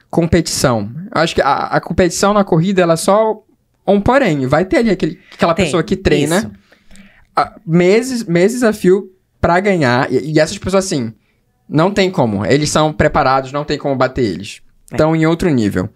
competição. 0.09 0.89
Eu 1.13 1.21
acho 1.21 1.36
que 1.36 1.41
a, 1.41 1.53
a 1.67 1.81
competição 1.81 2.33
na 2.33 2.43
corrida, 2.43 2.81
ela 2.81 2.93
é 2.93 2.97
só 2.97 3.43
um 3.86 4.00
porém. 4.00 4.47
Vai 4.47 4.65
ter 4.65 4.77
ali 4.77 4.89
aquele, 4.89 5.19
aquela 5.33 5.53
Tem, 5.53 5.65
pessoa 5.65 5.83
que 5.83 5.95
treina 5.95 6.38
isso. 6.39 6.51
ah, 7.36 7.55
meses, 7.65 8.24
meses 8.24 8.63
a 8.63 8.71
fio 8.74 9.09
pra 9.39 9.60
ganhar. 9.60 10.12
E, 10.12 10.34
e 10.34 10.39
essas 10.39 10.58
pessoas, 10.58 10.86
assim, 10.86 11.13
não 11.67 11.91
tem 11.91 12.10
como. 12.10 12.46
Eles 12.46 12.70
são 12.70 12.94
preparados, 12.94 13.51
não 13.51 13.63
tem 13.63 13.77
como 13.77 13.96
bater 13.96 14.24
eles. 14.24 14.62
É. 14.91 14.96
Estão 14.96 15.15
em 15.15 15.25
outro 15.25 15.50
nível. 15.50 15.89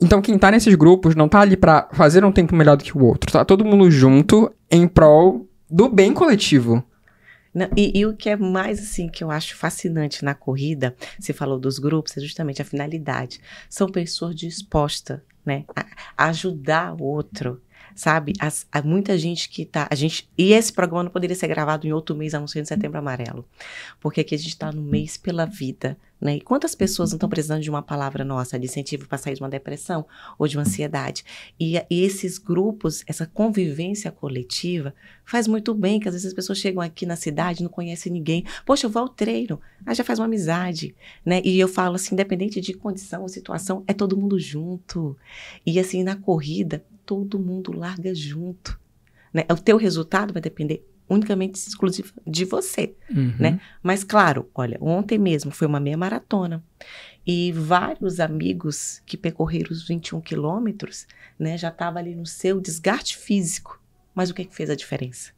Então, 0.00 0.20
quem 0.20 0.38
tá 0.38 0.50
nesses 0.50 0.74
grupos 0.74 1.14
não 1.14 1.28
tá 1.28 1.40
ali 1.40 1.56
pra 1.56 1.88
fazer 1.92 2.24
um 2.24 2.32
tempo 2.32 2.54
melhor 2.54 2.76
do 2.76 2.84
que 2.84 2.96
o 2.96 3.02
outro. 3.02 3.32
Tá 3.32 3.44
todo 3.44 3.64
mundo 3.64 3.90
junto 3.90 4.52
em 4.70 4.86
prol 4.86 5.48
do 5.70 5.88
bem 5.88 6.12
coletivo. 6.12 6.84
Não, 7.56 7.70
e, 7.74 7.98
e, 7.98 8.04
o 8.04 8.14
que 8.14 8.28
é 8.28 8.36
mais 8.36 8.78
assim 8.78 9.08
que 9.08 9.24
eu 9.24 9.30
acho 9.30 9.56
fascinante 9.56 10.22
na 10.22 10.34
corrida, 10.34 10.94
você 11.18 11.32
falou 11.32 11.58
dos 11.58 11.78
grupos, 11.78 12.14
é 12.14 12.20
justamente 12.20 12.60
a 12.60 12.64
finalidade. 12.66 13.40
São 13.70 13.88
pessoas 13.88 14.36
dispostas, 14.36 15.20
né, 15.44 15.64
a 15.74 16.26
ajudar 16.26 16.94
o 17.00 17.02
outro, 17.02 17.62
sabe? 17.96 18.34
As, 18.38 18.66
há 18.70 18.82
muita 18.82 19.18
gente 19.18 19.48
que 19.48 19.64
tá. 19.64 19.88
A 19.90 19.94
gente, 19.94 20.28
e 20.36 20.52
esse 20.52 20.72
programa 20.72 21.04
não 21.04 21.10
poderia 21.10 21.34
ser 21.34 21.48
gravado 21.48 21.86
em 21.86 21.92
outro 21.92 22.14
mês, 22.14 22.34
a 22.34 22.38
não 22.38 22.46
ser 22.46 22.60
em 22.60 22.64
setembro 22.64 22.98
amarelo. 22.98 23.44
Porque 23.98 24.20
aqui 24.20 24.34
a 24.34 24.38
gente 24.38 24.50
está 24.50 24.70
no 24.70 24.82
mês 24.82 25.16
pela 25.16 25.46
vida. 25.46 25.96
Né? 26.20 26.36
E 26.36 26.40
quantas 26.40 26.74
pessoas 26.74 27.10
não 27.10 27.16
estão 27.16 27.28
precisando 27.28 27.62
de 27.62 27.68
uma 27.68 27.82
palavra 27.82 28.24
nossa, 28.24 28.58
de 28.58 28.66
incentivo 28.66 29.06
para 29.06 29.18
sair 29.18 29.34
de 29.34 29.42
uma 29.42 29.48
depressão 29.48 30.06
ou 30.38 30.48
de 30.48 30.56
uma 30.56 30.62
ansiedade? 30.62 31.24
E, 31.60 31.76
e, 31.90 32.02
esses 32.02 32.38
grupos, 32.38 33.04
essa 33.06 33.26
convivência 33.26 34.10
coletiva, 34.10 34.94
faz 35.24 35.46
muito 35.46 35.74
bem, 35.74 36.00
que 36.00 36.08
às 36.08 36.14
vezes 36.14 36.28
as 36.28 36.34
pessoas 36.34 36.58
chegam 36.58 36.80
aqui 36.80 37.04
na 37.04 37.16
cidade 37.16 37.62
não 37.62 37.70
conhecem 37.70 38.10
ninguém. 38.10 38.44
Poxa, 38.64 38.86
eu 38.86 38.90
vou 38.90 39.02
ao 39.02 39.08
treino, 39.08 39.60
aí 39.84 39.94
já 39.94 40.04
faz 40.04 40.18
uma 40.18 40.24
amizade, 40.24 40.94
né? 41.24 41.42
E 41.44 41.58
eu 41.58 41.68
falo 41.68 41.96
assim, 41.96 42.14
independente 42.14 42.60
de 42.60 42.72
condição 42.72 43.22
ou 43.22 43.28
situação, 43.28 43.84
é 43.86 43.92
todo 43.92 44.16
mundo 44.16 44.38
junto. 44.38 45.16
E 45.66 45.78
assim, 45.78 46.02
na 46.02 46.16
corrida, 46.16 46.84
todo 47.04 47.38
mundo 47.38 47.76
larga 47.76 48.14
junto. 48.14 48.78
Né? 49.32 49.44
O 49.50 49.56
teu 49.56 49.76
resultado 49.76 50.32
vai 50.32 50.40
depender 50.40 50.84
unicamente 51.08 51.56
exclusivo 51.56 52.12
de 52.26 52.44
você, 52.44 52.94
uhum. 53.10 53.34
né? 53.38 53.60
Mas 53.82 54.02
claro, 54.02 54.50
olha, 54.54 54.76
ontem 54.80 55.18
mesmo 55.18 55.50
foi 55.50 55.66
uma 55.66 55.80
meia 55.80 55.96
maratona 55.96 56.62
e 57.26 57.50
vários 57.52 58.20
amigos 58.20 59.02
que 59.04 59.16
percorreram 59.16 59.72
os 59.72 59.86
21 59.86 60.20
quilômetros, 60.20 61.06
né, 61.38 61.58
já 61.58 61.68
estavam 61.68 61.98
ali 61.98 62.14
no 62.14 62.24
seu 62.24 62.60
desgaste 62.60 63.16
físico. 63.18 63.82
Mas 64.14 64.30
o 64.30 64.34
que, 64.34 64.44
que 64.44 64.54
fez 64.54 64.70
a 64.70 64.76
diferença? 64.76 65.32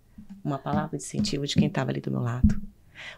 Uma 0.44 0.58
palavra 0.58 0.98
de 0.98 1.02
incentivo 1.02 1.46
de 1.46 1.54
quem 1.54 1.66
estava 1.66 1.90
ali 1.90 2.00
do 2.00 2.10
meu 2.10 2.20
lado. 2.20 2.60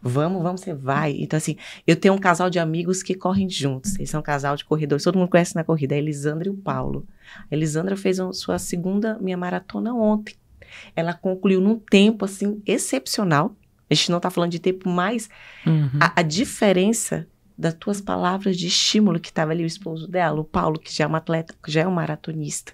Vamos, 0.00 0.42
vamos, 0.42 0.60
você 0.60 0.74
vai. 0.74 1.16
Então, 1.18 1.36
assim, 1.36 1.56
eu 1.86 1.96
tenho 1.96 2.14
um 2.14 2.18
casal 2.18 2.48
de 2.48 2.58
amigos 2.58 3.02
que 3.02 3.14
correm 3.14 3.48
juntos. 3.48 3.96
Eles 3.96 4.10
são 4.10 4.20
um 4.20 4.22
casal 4.22 4.54
de 4.54 4.64
corredores, 4.64 5.04
todo 5.04 5.18
mundo 5.18 5.30
conhece 5.30 5.54
na 5.54 5.64
corrida, 5.64 5.94
a 5.94 5.98
Elisandra 5.98 6.48
e 6.48 6.50
o 6.50 6.56
Paulo. 6.56 7.06
A 7.50 7.54
Elisandra 7.54 7.96
fez 7.96 8.20
a 8.20 8.32
sua 8.32 8.58
segunda 8.58 9.18
minha 9.18 9.36
maratona 9.36 9.92
ontem. 9.94 10.34
Ela 10.94 11.14
concluiu 11.14 11.60
num 11.60 11.78
tempo, 11.78 12.24
assim, 12.24 12.62
excepcional. 12.66 13.54
A 13.88 13.94
gente 13.94 14.10
não 14.10 14.18
está 14.18 14.30
falando 14.30 14.52
de 14.52 14.58
tempo, 14.58 14.88
mas 14.88 15.28
uhum. 15.66 15.98
a, 16.00 16.20
a 16.20 16.22
diferença 16.22 17.26
das 17.56 17.74
tuas 17.74 18.00
palavras 18.00 18.56
de 18.56 18.66
estímulo 18.66 19.20
que 19.20 19.28
estava 19.28 19.52
ali 19.52 19.62
o 19.62 19.66
esposo 19.66 20.08
dela, 20.08 20.40
o 20.40 20.44
Paulo, 20.44 20.78
que 20.78 20.94
já 20.94 21.04
é 21.04 21.06
um 21.06 21.14
atleta, 21.14 21.54
que 21.62 21.70
já 21.70 21.82
é 21.82 21.86
um 21.86 21.92
maratonista. 21.92 22.72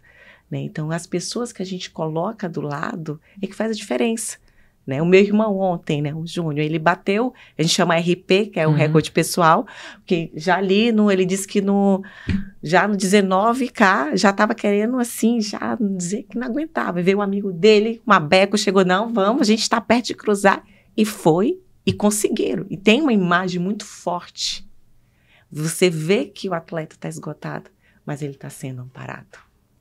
Né? 0.51 0.61
Então, 0.61 0.91
as 0.91 1.07
pessoas 1.07 1.53
que 1.53 1.61
a 1.61 1.67
gente 1.67 1.91
coloca 1.91 2.49
do 2.49 2.61
lado 2.61 3.21
é 3.43 3.47
que 3.47 3.55
faz 3.55 3.73
a 3.73 3.75
diferença. 3.75 4.39
Né? 4.87 5.03
O 5.03 5.07
meu 5.07 5.21
irmão 5.21 5.59
ontem, 5.59 6.01
né, 6.01 6.15
o 6.15 6.25
Júnior, 6.25 6.65
ele 6.65 6.79
bateu, 6.79 7.35
a 7.59 7.63
gente 7.63 7.75
chama 7.75 7.97
RP, 7.97 8.53
que 8.53 8.61
é 8.61 8.67
o 8.67 8.71
uhum. 8.71 8.77
recorde 8.77 9.11
pessoal, 9.11 9.67
que 10.05 10.31
já 10.37 10.57
ali, 10.57 10.93
no, 10.93 11.11
ele 11.11 11.27
disse 11.27 11.47
que 11.49 11.61
no, 11.61 12.05
já 12.63 12.87
no 12.87 12.97
19K, 12.97 14.17
já 14.17 14.31
estava 14.31 14.55
querendo 14.55 14.97
assim, 15.01 15.41
já 15.41 15.77
dizer 15.81 16.23
que 16.25 16.39
não 16.39 16.47
aguentava. 16.47 17.01
E 17.01 17.03
veio 17.03 17.19
um 17.19 17.23
amigo 17.23 17.53
dele, 17.53 18.01
uma 18.07 18.21
beco, 18.21 18.57
chegou, 18.57 18.85
não, 18.85 19.13
vamos, 19.13 19.43
a 19.43 19.45
gente 19.45 19.63
está 19.63 19.81
perto 19.81 20.07
de 20.07 20.15
cruzar. 20.15 20.63
E 20.97 21.05
foi, 21.05 21.61
e 21.85 21.93
conseguiram. 21.93 22.65
E 22.71 22.77
tem 22.77 23.03
uma 23.03 23.13
imagem 23.13 23.61
muito 23.61 23.85
forte. 23.85 24.67
Você 25.51 25.91
vê 25.91 26.27
que 26.27 26.49
o 26.49 26.55
atleta 26.55 26.95
está 26.95 27.09
esgotado, 27.09 27.71
mas 28.05 28.23
ele 28.23 28.33
está 28.33 28.49
sendo 28.49 28.83
amparado. 28.83 29.39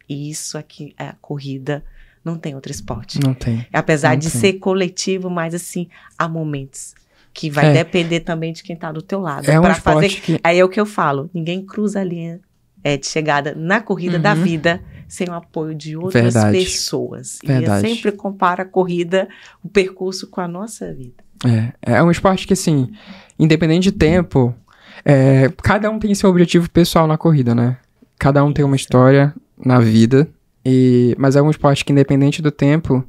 E 0.07 0.29
isso 0.29 0.57
aqui 0.57 0.93
é 0.97 1.09
a 1.09 1.15
corrida 1.21 1.83
não 2.25 2.35
tem 2.35 2.55
outro 2.55 2.71
esporte. 2.71 3.19
Não 3.23 3.35
tem. 3.35 3.65
Apesar 3.71 4.13
não 4.13 4.17
de 4.17 4.31
tem. 4.31 4.41
ser 4.41 4.53
coletivo, 4.53 5.29
mas 5.29 5.53
assim, 5.53 5.87
há 6.17 6.27
momentos 6.27 6.95
que 7.31 7.49
vai 7.49 7.67
é. 7.67 7.73
depender 7.73 8.21
também 8.21 8.51
de 8.51 8.63
quem 8.63 8.73
está 8.73 8.91
do 8.91 9.01
teu 9.01 9.19
lado. 9.19 9.49
É 9.49 9.59
um 9.59 9.69
esporte 9.69 10.09
fazer... 10.09 10.21
que... 10.21 10.39
Aí 10.43 10.57
é 10.57 10.65
o 10.65 10.69
que 10.69 10.79
eu 10.79 10.85
falo, 10.85 11.29
ninguém 11.33 11.63
cruza 11.63 11.99
a 11.99 12.03
linha 12.03 12.39
é, 12.83 12.97
de 12.97 13.05
chegada 13.05 13.53
na 13.55 13.79
corrida 13.79 14.15
uhum. 14.15 14.21
da 14.21 14.33
vida 14.33 14.81
sem 15.07 15.29
o 15.29 15.33
apoio 15.33 15.75
de 15.75 15.95
outras 15.95 16.33
Verdade. 16.33 16.57
pessoas. 16.57 17.39
Verdade. 17.43 17.85
E 17.85 17.89
eu 17.89 17.95
sempre 17.95 18.11
comparo 18.11 18.63
a 18.63 18.65
corrida, 18.65 19.27
o 19.63 19.69
percurso 19.69 20.27
com 20.27 20.41
a 20.41 20.47
nossa 20.47 20.91
vida. 20.93 21.23
É, 21.45 21.97
é 21.97 22.03
um 22.03 22.09
esporte 22.09 22.47
que, 22.47 22.53
assim, 22.53 22.89
independente 23.37 23.83
de 23.83 23.91
tempo, 23.91 24.55
é, 25.03 25.51
cada 25.61 25.91
um 25.91 25.99
tem 25.99 26.15
seu 26.15 26.29
objetivo 26.29 26.69
pessoal 26.69 27.05
na 27.05 27.17
corrida, 27.17 27.53
né? 27.53 27.77
Cada 28.17 28.43
um 28.43 28.51
tem 28.51 28.65
uma 28.65 28.75
história 28.75 29.33
na 29.57 29.79
vida 29.79 30.27
e, 30.65 31.15
mas 31.17 31.35
é 31.35 31.41
um 31.41 31.49
esporte 31.49 31.85
que, 31.85 31.91
independente 31.91 32.41
do 32.41 32.51
tempo, 32.51 33.07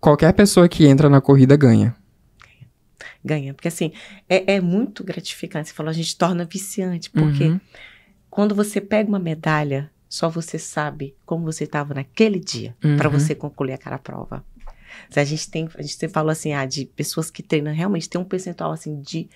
qualquer 0.00 0.32
pessoa 0.32 0.68
que 0.68 0.86
entra 0.86 1.08
na 1.08 1.20
corrida 1.20 1.56
ganha. 1.56 1.94
Ganha, 3.24 3.54
porque 3.54 3.68
assim, 3.68 3.92
é, 4.28 4.54
é 4.54 4.60
muito 4.60 5.04
gratificante. 5.04 5.68
Você 5.68 5.74
falou, 5.74 5.90
a 5.90 5.94
gente 5.94 6.16
torna 6.16 6.44
viciante, 6.44 7.10
porque 7.10 7.44
uhum. 7.44 7.60
quando 8.30 8.54
você 8.54 8.80
pega 8.80 9.08
uma 9.08 9.18
medalha, 9.18 9.90
só 10.08 10.28
você 10.28 10.58
sabe 10.58 11.14
como 11.26 11.44
você 11.44 11.64
estava 11.64 11.94
naquele 11.94 12.40
dia 12.40 12.74
uhum. 12.82 12.96
para 12.96 13.08
você 13.08 13.34
concluir 13.34 13.74
aquela 13.74 13.98
prova. 13.98 14.44
A 15.14 15.24
gente 15.24 15.50
tem, 15.50 15.68
a 15.74 15.82
gente 15.82 16.08
falou 16.08 16.30
assim, 16.30 16.52
ah, 16.52 16.64
de 16.64 16.86
pessoas 16.86 17.30
que 17.30 17.42
treinam, 17.42 17.72
realmente 17.72 18.08
tem 18.08 18.20
um 18.20 18.24
percentual 18.24 18.72
assim 18.72 19.00
de 19.00 19.28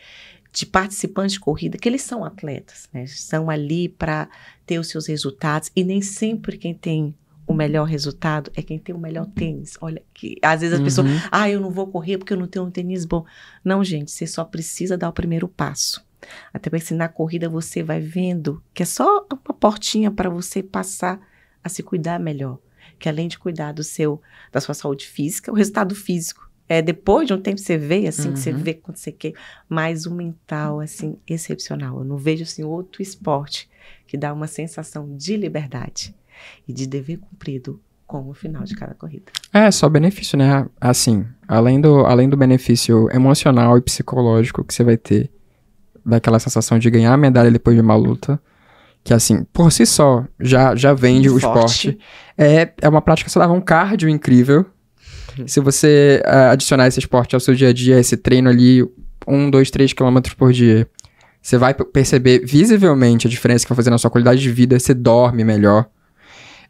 de 0.53 0.67
participantes 0.67 1.33
de 1.33 1.41
corrida, 1.41 1.79
que 1.79 1.89
eles 1.89 2.03
são 2.03 2.25
atletas, 2.25 2.89
né? 2.93 3.05
Estão 3.05 3.49
ali 3.49 3.89
para 3.89 4.29
ter 4.67 4.79
os 4.79 4.89
seus 4.89 5.07
resultados 5.07 5.73
e 5.75 5.83
nem 5.83 6.03
sempre 6.03 6.59
quem 6.59 6.75
tem 6.75 7.15
o 7.47 7.55
melhor 7.55 7.85
resultado 7.85 8.51
é 8.55 8.63
quem 8.63 8.79
tem 8.79 8.95
o 8.95 8.99
melhor 8.99 9.27
tênis. 9.27 9.77
Olha, 9.81 10.03
que 10.15 10.37
às 10.43 10.61
vezes 10.61 10.75
as 10.75 10.79
uhum. 10.79 10.85
pessoas, 10.85 11.07
ah, 11.31 11.49
eu 11.51 11.61
não 11.61 11.71
vou 11.71 11.87
correr 11.87 12.19
porque 12.19 12.33
eu 12.33 12.39
não 12.39 12.47
tenho 12.47 12.67
um 12.67 12.71
tênis 12.71 13.05
bom. 13.05 13.25
Não, 13.65 13.83
gente, 13.83 14.11
você 14.11 14.27
só 14.27 14.45
precisa 14.45 14.97
dar 14.97 15.09
o 15.09 15.13
primeiro 15.13 15.49
passo. 15.49 16.05
Até 16.53 16.71
porque 16.71 16.85
se 16.85 16.95
na 16.95 17.09
corrida 17.09 17.49
você 17.49 17.83
vai 17.83 18.01
vendo 18.01 18.63
que 18.73 18.83
é 18.83 18.87
só 18.87 19.27
uma 19.31 19.55
portinha 19.55 20.11
para 20.11 20.31
você 20.31 20.63
passar 20.63 21.21
a 21.65 21.69
se 21.69 21.83
cuidar 21.83 22.21
melhor. 22.21 22.59
Que 22.99 23.09
além 23.09 23.27
de 23.27 23.39
cuidar 23.39 23.73
do 23.73 23.83
seu, 23.83 24.21
da 24.53 24.61
sua 24.61 24.75
saúde 24.75 25.07
física, 25.07 25.51
o 25.51 25.55
resultado 25.55 25.95
físico 25.95 26.49
é, 26.73 26.81
depois 26.81 27.27
de 27.27 27.35
um 27.35 27.39
tempo 27.39 27.61
você 27.61 27.77
vê, 27.77 28.07
assim, 28.07 28.29
uhum. 28.29 28.33
que 28.33 28.41
você 28.41 28.51
vê 28.51 28.73
quando 28.73 28.97
você 28.97 29.13
quer, 29.13 29.35
mas 29.69 30.07
o 30.07 30.11
mental, 30.11 30.81
assim, 30.81 31.19
excepcional. 31.29 31.99
Eu 31.99 32.05
não 32.05 32.17
vejo, 32.17 32.45
assim, 32.45 32.65
outro 32.65 33.03
esporte 33.03 33.69
que 34.07 34.17
dá 34.17 34.33
uma 34.33 34.47
sensação 34.47 35.15
de 35.15 35.37
liberdade 35.37 36.15
e 36.67 36.73
de 36.73 36.87
dever 36.87 37.19
cumprido 37.19 37.79
como 38.07 38.31
o 38.31 38.35
final 38.35 38.65
de 38.65 38.75
cada 38.75 38.95
corrida. 38.95 39.27
É, 39.53 39.71
só 39.71 39.87
benefício, 39.87 40.39
né? 40.39 40.67
Assim, 40.81 41.27
além 41.47 41.79
do, 41.79 42.07
além 42.07 42.27
do 42.27 42.39
benefício 42.39 43.07
emocional 43.13 43.77
e 43.77 43.83
psicológico 43.83 44.65
que 44.65 44.73
você 44.73 44.83
vai 44.83 44.97
ter, 44.97 45.31
daquela 46.03 46.39
sensação 46.39 46.79
de 46.79 46.89
ganhar 46.89 47.13
a 47.13 47.19
medalha 47.19 47.51
depois 47.51 47.77
de 47.77 47.83
uma 47.83 47.97
luta, 47.97 48.41
que 49.05 49.13
assim, 49.13 49.45
por 49.53 49.71
si 49.71 49.85
só, 49.85 50.25
já, 50.41 50.75
já 50.75 50.95
vende 50.95 51.29
o 51.29 51.37
esporte. 51.37 51.99
É, 52.39 52.73
é 52.81 52.89
uma 52.89 53.03
prática, 53.03 53.29
você 53.29 53.39
dava 53.39 53.53
um 53.53 53.61
cardio 53.61 54.09
incrível, 54.09 54.65
se 55.47 55.61
você 55.61 56.23
uh, 56.25 56.53
adicionar 56.53 56.87
esse 56.87 56.99
esporte 56.99 57.35
ao 57.35 57.41
seu 57.41 57.55
dia 57.55 57.69
a 57.69 57.73
dia, 57.73 57.99
esse 57.99 58.17
treino 58.17 58.49
ali, 58.49 58.83
um, 59.27 59.51
dois, 59.51 59.71
três 59.71 59.93
quilômetros 59.93 60.35
por 60.35 60.53
dia, 60.53 60.89
você 61.41 61.59
vai 61.59 61.75
perceber 61.75 62.45
visivelmente 62.45 63.27
a 63.27 63.31
diferença 63.31 63.65
que 63.65 63.71
vai 63.71 63.77
fazer 63.77 63.91
na 63.91 63.99
sua 63.99 64.11
qualidade 64.11 64.41
de 64.41 64.51
vida, 64.51 64.79
você 64.79 64.95
dorme 64.95 65.45
melhor, 65.45 65.87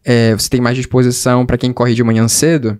é, 0.04 0.32
você 0.34 0.48
tem 0.48 0.60
mais 0.60 0.76
disposição 0.76 1.44
para 1.44 1.58
quem 1.58 1.72
corre 1.72 1.94
de 1.94 2.02
manhã 2.02 2.26
cedo. 2.26 2.78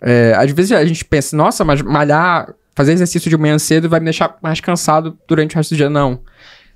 É, 0.00 0.34
às 0.36 0.50
vezes 0.50 0.72
a 0.72 0.84
gente 0.84 1.04
pensa, 1.04 1.36
nossa, 1.36 1.64
mas 1.64 1.82
malhar, 1.82 2.52
fazer 2.74 2.92
exercício 2.92 3.30
de 3.30 3.36
manhã 3.36 3.58
cedo 3.58 3.88
vai 3.88 4.00
me 4.00 4.04
deixar 4.04 4.36
mais 4.42 4.60
cansado 4.60 5.16
durante 5.28 5.54
o 5.54 5.56
resto 5.56 5.74
do 5.74 5.76
dia. 5.76 5.90
Não. 5.90 6.20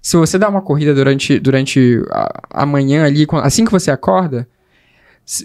Se 0.00 0.16
você 0.16 0.38
dá 0.38 0.48
uma 0.48 0.60
corrida 0.60 0.94
durante, 0.94 1.38
durante 1.38 2.02
a, 2.10 2.62
a 2.62 2.66
manhã 2.66 3.04
ali, 3.04 3.26
assim 3.42 3.64
que 3.64 3.72
você 3.72 3.90
acorda, 3.90 4.46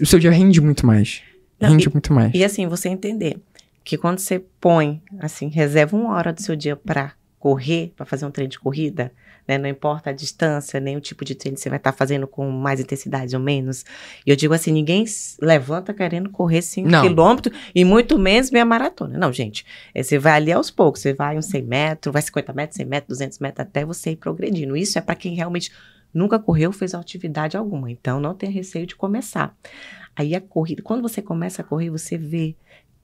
o 0.02 0.06
seu 0.06 0.18
dia 0.18 0.30
rende 0.30 0.60
muito 0.60 0.86
mais. 0.86 1.22
Não, 1.60 1.70
Rende 1.70 1.88
e, 1.88 1.92
muito 1.92 2.12
mais. 2.12 2.32
E 2.34 2.44
assim, 2.44 2.66
você 2.66 2.88
entender 2.88 3.38
que 3.84 3.98
quando 3.98 4.18
você 4.18 4.42
põe, 4.60 5.02
assim, 5.18 5.48
reserva 5.48 5.96
uma 5.96 6.14
hora 6.14 6.32
do 6.32 6.40
seu 6.40 6.56
dia 6.56 6.76
para 6.76 7.12
correr, 7.38 7.92
para 7.96 8.04
fazer 8.06 8.26
um 8.26 8.30
treino 8.30 8.50
de 8.50 8.58
corrida, 8.58 9.12
né? 9.48 9.58
Não 9.58 9.68
importa 9.68 10.10
a 10.10 10.12
distância, 10.12 10.78
nem 10.78 10.96
o 10.96 11.00
tipo 11.00 11.24
de 11.24 11.34
treino 11.34 11.56
que 11.56 11.62
você 11.62 11.68
vai 11.68 11.78
estar 11.78 11.90
tá 11.90 11.96
fazendo 11.96 12.26
com 12.26 12.48
mais 12.50 12.78
intensidade 12.78 13.34
ou 13.34 13.42
menos. 13.42 13.84
E 14.24 14.30
eu 14.30 14.36
digo 14.36 14.54
assim, 14.54 14.70
ninguém 14.70 15.04
levanta 15.40 15.92
querendo 15.92 16.30
correr 16.30 16.62
5 16.62 16.88
quilômetros 17.00 17.58
e 17.74 17.84
muito 17.84 18.18
menos 18.18 18.50
meia 18.50 18.64
maratona. 18.64 19.18
Não, 19.18 19.32
gente. 19.32 19.64
É, 19.94 20.02
você 20.02 20.18
vai 20.18 20.34
ali 20.34 20.52
aos 20.52 20.70
poucos, 20.70 21.00
você 21.00 21.12
vai 21.12 21.36
uns 21.36 21.46
100 21.46 21.62
metros, 21.62 22.12
vai 22.12 22.22
50 22.22 22.52
metros, 22.52 22.76
100 22.76 22.86
metros, 22.86 23.18
200 23.18 23.38
metros, 23.40 23.66
até 23.66 23.84
você 23.84 24.10
ir 24.10 24.16
progredindo. 24.16 24.76
Isso 24.76 24.98
é 24.98 25.00
para 25.00 25.16
quem 25.16 25.34
realmente 25.34 25.72
nunca 26.12 26.38
correu, 26.38 26.72
fez 26.72 26.94
atividade 26.94 27.56
alguma. 27.56 27.90
Então, 27.90 28.20
não 28.20 28.34
tenha 28.34 28.52
receio 28.52 28.86
de 28.86 28.94
começar. 28.94 29.56
Aí 30.14 30.34
a 30.34 30.40
corrida, 30.40 30.82
quando 30.82 31.02
você 31.02 31.22
começa 31.22 31.62
a 31.62 31.64
correr, 31.64 31.90
você 31.90 32.16
vê 32.18 32.56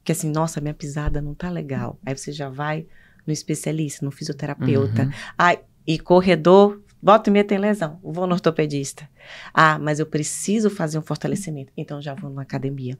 que 0.04 0.12
assim, 0.12 0.30
nossa, 0.30 0.60
minha 0.60 0.74
pisada 0.74 1.20
não 1.20 1.34
tá 1.34 1.50
legal. 1.50 1.98
Aí 2.04 2.16
você 2.16 2.32
já 2.32 2.48
vai 2.48 2.86
no 3.26 3.32
especialista, 3.32 4.04
no 4.04 4.10
fisioterapeuta. 4.10 5.04
Uhum. 5.04 5.10
Ai, 5.36 5.60
e 5.86 5.98
corredor 5.98 6.80
Volta 7.06 7.30
e 7.30 7.32
meia 7.32 7.44
tem 7.44 7.58
lesão, 7.58 8.00
vou 8.02 8.26
no 8.26 8.32
ortopedista. 8.32 9.08
Ah, 9.54 9.78
mas 9.78 10.00
eu 10.00 10.06
preciso 10.06 10.68
fazer 10.68 10.98
um 10.98 11.02
fortalecimento, 11.02 11.72
então 11.76 12.02
já 12.02 12.14
vou 12.14 12.28
numa 12.28 12.42
academia. 12.42 12.98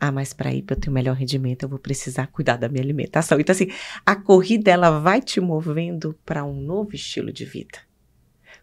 Ah, 0.00 0.10
mas 0.10 0.32
para 0.32 0.52
ir 0.52 0.62
para 0.62 0.74
eu 0.74 0.80
ter 0.80 0.88
o 0.88 0.90
um 0.90 0.94
melhor 0.94 1.14
rendimento, 1.14 1.62
eu 1.62 1.68
vou 1.68 1.78
precisar 1.78 2.26
cuidar 2.26 2.56
da 2.56 2.68
minha 2.68 2.82
alimentação. 2.82 3.38
Então 3.38 3.52
assim, 3.52 3.68
a 4.04 4.16
corrida 4.16 4.72
ela 4.72 4.98
vai 4.98 5.20
te 5.20 5.40
movendo 5.40 6.18
para 6.24 6.44
um 6.44 6.58
novo 6.60 6.96
estilo 6.96 7.32
de 7.32 7.44
vida. 7.44 7.78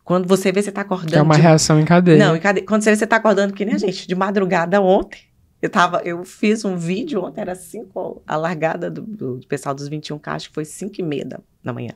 Quando 0.04 0.28
você 0.28 0.52
vê 0.52 0.62
você 0.62 0.72
tá 0.72 0.82
acordando. 0.82 1.16
É 1.16 1.22
uma 1.22 1.36
de... 1.36 1.42
reação 1.42 1.80
em 1.80 1.86
cadeia. 1.86 2.18
Não, 2.18 2.36
em 2.36 2.40
cadeia. 2.40 2.66
quando 2.66 2.82
você 2.82 2.90
vê 2.92 2.96
você 2.96 3.08
tá 3.08 3.18
acordando 3.18 3.54
que 3.54 3.64
nem 3.64 3.76
a 3.76 3.78
gente, 3.78 4.08
de 4.08 4.16
madrugada 4.16 4.82
ontem. 4.82 5.32
Eu, 5.62 5.70
tava, 5.70 6.02
eu 6.04 6.24
fiz 6.26 6.66
um 6.66 6.76
vídeo 6.76 7.24
ontem, 7.24 7.40
era 7.40 7.54
5, 7.54 8.24
a 8.26 8.36
largada 8.36 8.90
do, 8.90 9.04
do, 9.04 9.48
pessoal 9.48 9.76
dos 9.76 9.88
21K, 9.88 10.28
acho 10.30 10.50
que 10.50 10.56
foi 10.56 10.66
5 10.66 10.96
e 10.98 11.04
meia 11.04 11.24
da, 11.24 11.40
da 11.64 11.72
manhã. 11.72 11.94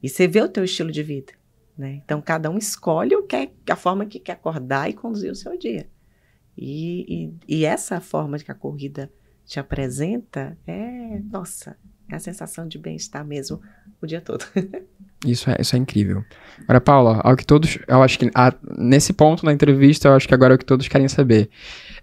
E 0.00 0.08
você 0.08 0.28
vê 0.28 0.40
o 0.40 0.48
teu 0.48 0.62
estilo 0.62 0.92
de 0.92 1.02
vida. 1.02 1.32
Né? 1.76 2.00
Então, 2.04 2.22
cada 2.22 2.48
um 2.50 2.56
escolhe 2.56 3.16
o 3.16 3.24
que 3.24 3.34
é, 3.34 3.50
a 3.68 3.74
forma 3.74 4.06
que 4.06 4.20
quer 4.20 4.32
acordar 4.32 4.88
e 4.88 4.92
conduzir 4.92 5.32
o 5.32 5.34
seu 5.34 5.58
dia. 5.58 5.88
E, 6.56 7.32
e, 7.48 7.56
e, 7.56 7.64
essa 7.64 8.00
forma 8.00 8.38
que 8.38 8.50
a 8.52 8.54
corrida 8.54 9.10
te 9.46 9.58
apresenta 9.58 10.56
é, 10.66 11.20
nossa, 11.30 11.76
é 12.08 12.14
a 12.14 12.20
sensação 12.20 12.68
de 12.68 12.78
bem-estar 12.78 13.24
mesmo 13.24 13.60
o 14.00 14.06
dia 14.06 14.20
todo. 14.20 14.44
isso, 15.24 15.50
é, 15.50 15.56
isso 15.60 15.76
é 15.76 15.78
incrível. 15.78 16.24
Agora, 16.62 16.80
Paula, 16.80 17.20
ao 17.22 17.36
que 17.36 17.44
todos, 17.44 17.78
eu 17.86 18.02
acho 18.02 18.18
que 18.18 18.30
a, 18.34 18.52
nesse 18.78 19.12
ponto 19.12 19.44
na 19.44 19.52
entrevista, 19.52 20.08
eu 20.08 20.14
acho 20.14 20.28
que 20.28 20.34
agora 20.34 20.54
é 20.54 20.56
o 20.56 20.58
que 20.58 20.64
todos 20.64 20.88
querem 20.88 21.08
saber. 21.08 21.48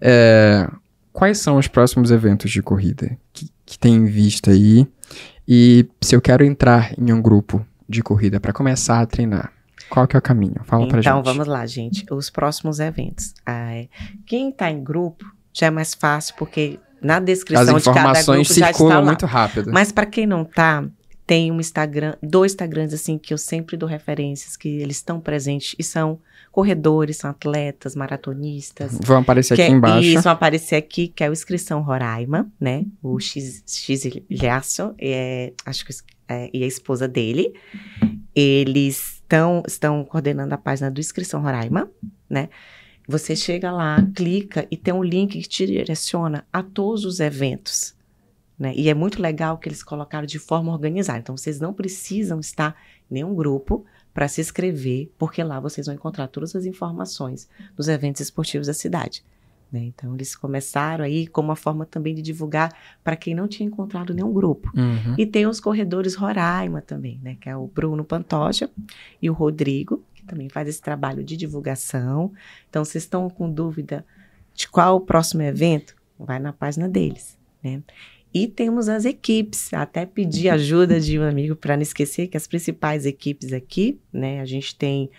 É, 0.02 0.70
quais 1.12 1.40
são 1.40 1.58
os 1.58 1.68
próximos 1.68 2.12
eventos 2.12 2.52
de 2.52 2.62
corrida 2.62 3.18
que, 3.34 3.50
que 3.66 3.80
tem 3.80 3.96
em 3.96 4.06
vista 4.06 4.52
aí? 4.52 4.88
E 5.48 5.88
se 6.02 6.16
eu 6.16 6.22
quero 6.22 6.44
entrar 6.44 6.94
em 6.98 7.12
um 7.14 7.22
grupo 7.22 7.66
de 7.88 8.04
corrida 8.04 8.40
para 8.40 8.52
começar 8.52 9.00
a 9.00 9.06
treinar, 9.06 9.52
qual 9.90 10.08
que 10.08 10.16
é 10.16 10.20
o 10.20 10.22
caminho? 10.22 10.62
Fala 10.66 10.84
então, 10.84 10.90
pra 10.90 11.02
gente. 11.02 11.10
Então, 11.10 11.24
vamos 11.24 11.48
lá, 11.48 11.66
gente. 11.66 12.06
Os 12.12 12.30
próximos 12.30 12.80
eventos. 12.80 13.34
Ah, 13.46 13.74
é, 13.74 13.88
quem 14.26 14.50
está 14.50 14.70
em 14.70 14.84
grupo 14.84 15.26
já 15.54 15.68
é 15.68 15.72
mais 15.72 15.94
fácil, 15.94 16.36
porque 16.38 16.80
na 17.02 17.20
descrição 17.20 17.78
de 17.78 17.84
cada 17.86 18.22
grupo 18.24 18.54
já 18.54 18.72
está 18.72 18.84
lá. 18.84 19.02
muito 19.02 19.26
rápido. 19.26 19.72
Mas 19.72 19.92
para 19.92 20.06
quem 20.06 20.28
não 20.28 20.44
tá, 20.44 20.84
tem 21.28 21.52
um 21.52 21.60
Instagram, 21.60 22.16
dois 22.24 22.54
Instagrams 22.54 22.94
assim 22.94 23.18
que 23.18 23.34
eu 23.34 23.38
sempre 23.38 23.76
dou 23.76 23.88
referências, 23.88 24.56
que 24.56 24.70
eles 24.70 24.96
estão 24.96 25.20
presentes 25.20 25.76
e 25.78 25.84
são 25.84 26.20
corredores, 26.54 27.18
são 27.18 27.30
atletas, 27.30 27.96
maratonistas. 27.96 28.98
Vão 29.04 29.18
aparecer 29.18 29.54
aqui 29.54 29.64
é, 29.64 29.70
embaixo. 29.70 30.08
Isso, 30.08 30.24
vão 30.24 30.32
aparecer 30.32 30.76
aqui, 30.78 31.10
que 31.10 31.24
é 31.24 31.30
o 31.30 31.34
Inscrição 31.34 31.82
Roraima, 31.82 32.50
né? 32.58 32.86
O 33.04 33.20
X, 33.20 33.62
X 33.68 34.06
é, 34.98 35.52
acho 35.66 35.86
que 35.86 35.94
é, 36.30 36.50
e 36.54 36.64
a 36.64 36.68
esposa 36.68 37.10
dele. 37.10 37.54
Eles 38.34 39.16
estão, 39.16 39.62
estão 39.68 40.06
coordenando 40.06 40.56
a 40.56 40.58
página 40.58 40.90
do 40.90 41.02
Inscrição 41.02 41.42
Roraima, 41.42 41.92
né? 42.30 42.48
Você 43.06 43.36
chega 43.36 43.70
lá, 43.72 44.02
clica 44.16 44.66
e 44.72 44.78
tem 44.78 44.94
um 44.94 45.04
link 45.04 45.40
que 45.40 45.48
te 45.48 45.66
direciona 45.66 46.46
a 46.52 46.64
todos 46.64 47.04
os 47.04 47.20
eventos. 47.20 47.97
Né? 48.58 48.74
E 48.76 48.90
é 48.90 48.94
muito 48.94 49.22
legal 49.22 49.58
que 49.58 49.70
eles 49.70 49.84
colocaram 49.84 50.26
de 50.26 50.40
forma 50.40 50.72
organizada. 50.72 51.20
Então, 51.20 51.38
vocês 51.38 51.60
não 51.60 51.74
precisam 51.74 52.40
estar 52.40 52.76
em 53.10 53.16
nenhum 53.16 53.36
grupo 53.36 53.86
para 54.14 54.28
se 54.28 54.42
inscrever, 54.42 55.12
porque 55.18 55.44
lá 55.44 55.60
vocês 55.60 55.86
vão 55.86 55.96
encontrar 55.96 56.28
todas 56.28 56.56
as 56.56 56.66
informações 56.66 57.48
dos 57.76 57.88
eventos 57.88 58.22
esportivos 58.22 58.66
da 58.66 58.74
cidade. 58.74 59.24
Né? 59.72 59.82
Então, 59.82 60.16
eles 60.16 60.36
começaram 60.36 61.04
aí 61.06 61.28
como 61.28 61.50
uma 61.50 61.56
forma 61.56 61.86
também 61.86 62.16
de 62.16 62.22
divulgar 62.22 62.74
para 63.04 63.16
quem 63.16 63.36
não 63.36 63.48
tinha 63.48 63.68
encontrado 63.68 64.14
nenhum 64.14 64.34
grupo. 64.34 64.72
Uhum. 64.76 65.14
E 65.18 65.26
tem 65.26 65.46
os 65.46 65.60
corredores 65.60 66.16
Roraima 66.16 66.82
também, 66.82 67.20
né? 67.22 67.38
que 67.40 67.48
é 67.48 67.56
o 67.56 67.68
Bruno 67.68 68.04
Pantoja 68.04 68.72
e 69.22 69.30
o 69.30 69.34
Rodrigo, 69.34 70.04
que 70.16 70.24
também 70.24 70.50
faz 70.50 70.68
esse 70.68 70.82
trabalho 70.82 71.24
de 71.24 71.38
divulgação. 71.38 72.32
Então, 72.70 72.84
vocês 72.84 73.04
estão 73.04 73.30
com 73.30 73.52
dúvida 73.52 74.04
de 74.56 74.68
qual 74.68 74.96
o 74.96 75.02
próximo 75.02 75.44
evento? 75.44 75.96
Vai 76.18 76.40
na 76.40 76.52
página 76.52 76.90
deles. 76.90 77.38
Né? 77.64 77.84
E 78.38 78.48
temos 78.48 78.88
as 78.88 79.04
equipes, 79.04 79.74
até 79.74 80.06
pedir 80.06 80.50
ajuda 80.50 81.00
de 81.00 81.18
um 81.18 81.24
amigo 81.24 81.56
para 81.56 81.76
não 81.76 81.82
esquecer 81.82 82.28
que 82.28 82.38
as 82.38 82.46
principais 82.46 83.04
equipes 83.04 83.52
aqui, 83.52 84.00
né? 84.14 84.42
A 84.42 84.46
gente 84.46 84.76
tem 84.76 85.10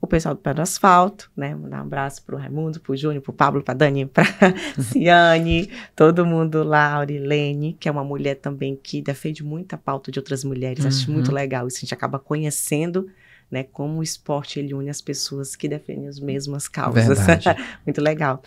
o 0.00 0.06
pessoal 0.06 0.32
do 0.32 0.40
Pé 0.40 0.54
do 0.54 0.62
Asfalto, 0.62 1.28
né? 1.36 1.56
Mandar 1.56 1.78
um 1.78 1.80
abraço 1.80 2.22
pro 2.24 2.36
Raimundo, 2.36 2.78
pro 2.78 2.96
Júnior, 2.96 3.20
pro 3.20 3.32
Pablo, 3.32 3.64
pra 3.64 3.74
Dani, 3.74 4.06
pra 4.06 4.22
Ciane, 4.92 5.68
todo 5.96 6.24
mundo 6.24 6.62
lá, 6.62 6.92
Aurilene, 6.92 7.76
que 7.80 7.88
é 7.88 7.90
uma 7.90 8.04
mulher 8.04 8.36
também 8.36 8.78
que 8.80 9.02
defende 9.02 9.42
muita 9.42 9.76
pauta 9.76 10.12
de 10.12 10.20
outras 10.20 10.44
mulheres. 10.44 10.84
Uhum. 10.84 10.88
Acho 10.88 11.10
muito 11.10 11.32
legal 11.32 11.66
isso. 11.66 11.78
A 11.78 11.80
gente 11.80 11.94
acaba 11.94 12.20
conhecendo 12.20 13.08
né, 13.50 13.62
como 13.62 14.00
o 14.00 14.02
esporte 14.02 14.58
ele 14.58 14.74
une 14.74 14.90
as 14.90 15.00
pessoas 15.00 15.56
que 15.56 15.68
defendem 15.68 16.06
as 16.06 16.20
mesmas 16.20 16.68
causas. 16.68 17.18
Muito 17.86 18.00
legal. 18.00 18.42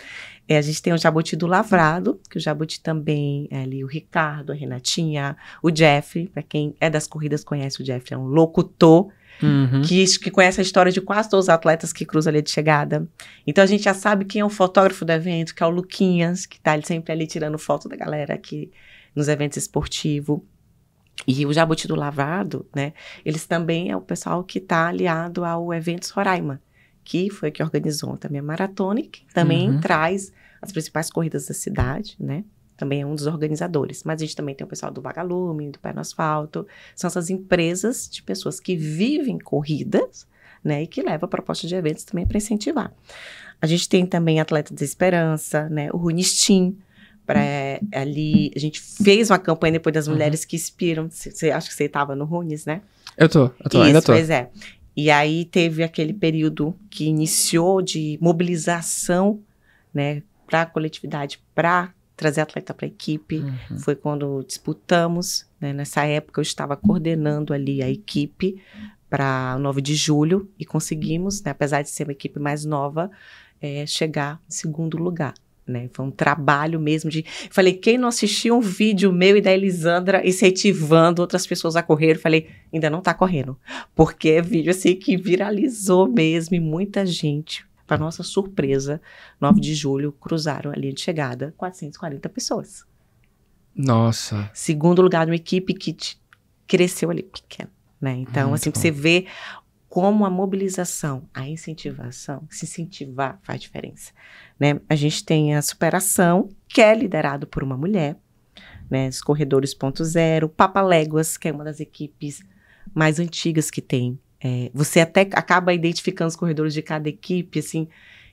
É, 0.48 0.58
a 0.58 0.62
gente 0.62 0.82
tem 0.82 0.94
o 0.94 0.98
Jabuti 0.98 1.36
do 1.36 1.48
Lavrado, 1.48 2.20
que 2.30 2.38
o 2.38 2.40
Jabuti 2.40 2.82
também 2.82 3.48
é 3.50 3.62
ali 3.62 3.84
o 3.84 3.88
Ricardo, 3.88 4.52
a 4.52 4.56
Renatinha, 4.56 5.36
o 5.64 5.72
Jeff, 5.72 6.28
para 6.28 6.44
quem 6.44 6.76
é 6.80 6.90
das 6.90 7.08
corridas 7.08 7.44
conhece 7.44 7.82
o 7.82 7.84
Jeff, 7.84 8.14
é 8.14 8.18
um 8.18 8.26
locutor 8.26 9.12
uhum. 9.42 9.82
que, 9.82 10.06
que 10.20 10.30
conhece 10.30 10.60
a 10.60 10.64
história 10.64 10.92
de 10.92 11.02
quase 11.02 11.30
todos 11.30 11.46
os 11.46 11.50
atletas 11.50 11.92
que 11.94 12.06
cruzam 12.06 12.32
ali 12.32 12.42
de 12.42 12.52
chegada. 12.52 13.08
Então 13.46 13.64
a 13.64 13.68
gente 13.68 13.84
já 13.84 13.94
sabe 13.94 14.26
quem 14.26 14.42
é 14.42 14.46
o 14.46 14.50
fotógrafo 14.50 15.06
do 15.06 15.12
evento, 15.12 15.56
que 15.56 15.64
é 15.64 15.66
o 15.66 15.70
Luquinhas, 15.70 16.46
que 16.46 16.58
está 16.58 16.80
sempre 16.82 17.12
ali 17.12 17.26
tirando 17.26 17.58
foto 17.58 17.88
da 17.90 17.96
galera 17.96 18.34
aqui 18.34 18.72
nos 19.16 19.28
eventos 19.28 19.58
esportivos. 19.58 20.42
E 21.28 21.46
o 21.46 21.54
Jabuti 21.54 21.88
do 21.88 21.96
Lavado, 21.96 22.66
né? 22.76 22.94
Eles 23.24 23.46
também 23.46 23.92
é 23.92 23.96
o 23.96 24.02
pessoal 24.02 24.44
que 24.44 24.58
está 24.58 24.88
aliado 24.88 25.46
ao 25.46 25.74
Eventos 25.74 26.10
Roraima, 26.10 26.62
que 27.04 27.30
foi 27.30 27.52
que 27.52 27.62
organizou 27.62 28.18
também 28.18 28.40
a 28.40 28.44
maratona 28.44 29.00
e 29.02 29.04
que 29.04 29.26
também 29.34 29.70
uhum. 29.70 29.80
traz 29.80 30.32
as 30.62 30.72
principais 30.72 31.10
corridas 31.12 31.48
da 31.48 31.54
cidade, 31.54 32.16
né? 32.20 32.44
também 32.82 33.02
é 33.02 33.06
um 33.06 33.14
dos 33.14 33.28
organizadores. 33.28 34.04
Mas 34.04 34.22
a 34.22 34.26
gente 34.26 34.36
também 34.36 34.56
tem 34.56 34.66
o 34.66 34.68
pessoal 34.68 34.92
do 34.92 35.02
Vagalume, 35.02 35.70
do 35.70 35.78
Pé 35.78 35.94
no 35.94 36.02
Asfalto. 36.02 36.66
São 36.96 37.08
essas 37.08 37.30
empresas 37.30 38.10
de 38.10 38.24
pessoas 38.24 38.60
que 38.60 38.76
vivem 38.76 39.38
corridas, 39.38 40.28
né? 40.64 40.82
E 40.82 40.88
que 40.88 41.04
levam 41.04 41.28
a 41.28 41.30
proposta 41.30 41.68
de 41.68 41.76
eventos 41.76 42.04
também 42.04 42.26
para 42.26 42.38
incentivar. 42.38 42.92
A 43.62 43.68
gente 43.68 43.88
tem 43.88 44.04
também 44.04 44.40
Atleta 44.40 44.74
da 44.74 44.84
Esperança, 44.84 45.70
né? 45.70 45.90
O 45.94 45.98
Runistim, 45.98 46.76
para 47.32 48.02
ali 48.02 48.52
a 48.56 48.60
gente 48.60 48.82
fez 48.82 49.30
uma 49.30 49.40
campanha 49.40 49.74
depois 49.74 49.94
das 49.94 50.08
uhum. 50.08 50.14
mulheres 50.14 50.46
que 50.46 50.56
inspiram. 50.56 51.10
Você 51.10 51.50
acha 51.52 51.68
que 51.68 51.74
você 51.74 51.86
estava 51.86 52.16
no 52.16 52.26
Runis, 52.26 52.66
né? 52.66 52.82
Eu 53.18 53.30
tô, 53.30 53.46
eu 53.46 53.70
tô, 53.70 53.78
Isso, 53.78 53.88
ainda 53.88 54.02
tô. 54.02 54.14
Pois 54.14 54.30
é. 54.30 54.50
E 54.96 55.10
aí 55.10 55.46
teve 55.46 55.84
aquele 55.84 56.14
período 56.14 56.76
que 56.90 57.06
iniciou 57.06 57.82
de 57.82 58.18
mobilização, 58.22 59.40
né, 59.94 60.22
para 60.46 60.64
a 60.64 60.66
coletividade, 60.66 61.42
para 61.56 61.94
trazer 62.16 62.42
atleta 62.42 62.74
para 62.74 62.86
a 62.86 62.90
equipe. 62.90 63.38
Uhum. 63.40 63.80
Foi 63.80 63.96
quando 63.96 64.44
disputamos. 64.46 65.46
Né? 65.60 65.72
Nessa 65.72 66.06
época 66.06 66.40
eu 66.40 66.44
estava 66.44 66.76
coordenando 66.76 67.54
ali 67.54 67.82
a 67.82 67.90
equipe 67.90 68.62
para 69.10 69.56
o 69.58 69.60
9 69.60 69.82
de 69.82 69.96
julho 69.96 70.50
e 70.58 70.66
conseguimos, 70.66 71.42
né, 71.42 71.52
apesar 71.52 71.82
de 71.82 71.90
ser 71.90 72.04
uma 72.04 72.14
equipe 72.14 72.40
mais 72.40 72.66
nova, 72.66 73.10
é, 73.62 73.86
chegar 73.86 74.42
em 74.48 74.52
segundo 74.52 74.98
lugar. 74.98 75.34
Né? 75.66 75.90
Foi 75.94 76.06
um 76.06 76.12
trabalho 76.12 76.80
mesmo 76.80 77.10
de. 77.10 77.24
Falei, 77.50 77.74
quem 77.74 77.98
não 77.98 78.08
assistiu 78.08 78.58
um 78.58 78.62
vídeo 78.62 79.14
meu 79.14 79.38
e 79.38 79.42
da 79.42 79.52
Elisandra 79.52 80.28
incentivando 80.28 81.22
outras 81.22 81.46
pessoas 81.46 81.76
a 81.76 81.84
correr? 81.84 82.18
Falei, 82.18 82.50
ainda 82.74 82.90
não 82.90 83.00
está 83.00 83.14
correndo. 83.14 83.58
Porque 83.96 84.30
é 84.30 84.42
vídeo 84.42 84.72
assim 84.72 84.96
que 84.96 85.16
viralizou 85.16 86.08
mesmo 86.08 86.56
e 86.56 86.60
muita 86.60 87.06
gente 87.06 87.66
para 87.86 87.98
nossa 87.98 88.24
surpresa, 88.24 89.02
9 89.40 89.60
de 89.60 89.76
julho, 89.76 90.14
cruzaram 90.14 90.72
a 90.72 90.76
linha 90.76 90.94
de 90.94 91.02
chegada 91.02 91.54
440 91.58 92.30
pessoas. 92.30 92.86
Nossa. 93.76 94.50
Segundo 94.54 95.02
lugar, 95.02 95.28
uma 95.28 95.36
equipe 95.36 95.74
que 95.74 95.96
cresceu 96.66 97.10
ali 97.10 97.22
pequena. 97.22 97.70
Né? 98.00 98.14
Então, 98.14 98.50
Muito 98.50 98.62
assim, 98.62 98.72
bom. 98.72 98.80
você 98.80 98.92
vê 98.92 99.26
como 99.92 100.26
a 100.26 100.30
mobilização, 100.30 101.28
a 101.34 101.46
incentivação, 101.46 102.48
se 102.50 102.64
incentivar 102.64 103.38
faz 103.44 103.60
diferença. 103.60 104.14
Né? 104.58 104.80
A 104.88 104.96
gente 104.96 105.24
tem 105.24 105.54
a 105.54 105.62
superação, 105.62 106.50
que 106.68 106.82
é 106.82 106.96
liderado 106.96 107.46
por 107.46 107.62
uma 107.62 107.76
mulher, 107.76 108.18
né? 108.90 109.10
Os 109.10 109.22
Corredores 109.22 109.74
Ponto 109.74 110.04
Zero, 110.06 110.48
Papa 110.48 110.82
Léguas, 110.82 111.38
que 111.38 111.48
é 111.50 111.52
uma 111.52 111.66
das 111.66 111.80
equipes 111.80 112.42
mais 112.96 113.20
antigas 113.20 113.70
que 113.70 113.82
tem 113.82 114.18
é, 114.42 114.72
você 114.74 115.00
até 115.02 115.22
acaba 115.34 115.72
identificando 115.72 116.30
os 116.30 116.36
corredores 116.36 116.74
de 116.74 116.82
cada 116.82 117.08
equipe, 117.08 117.60
assim, 117.60 117.88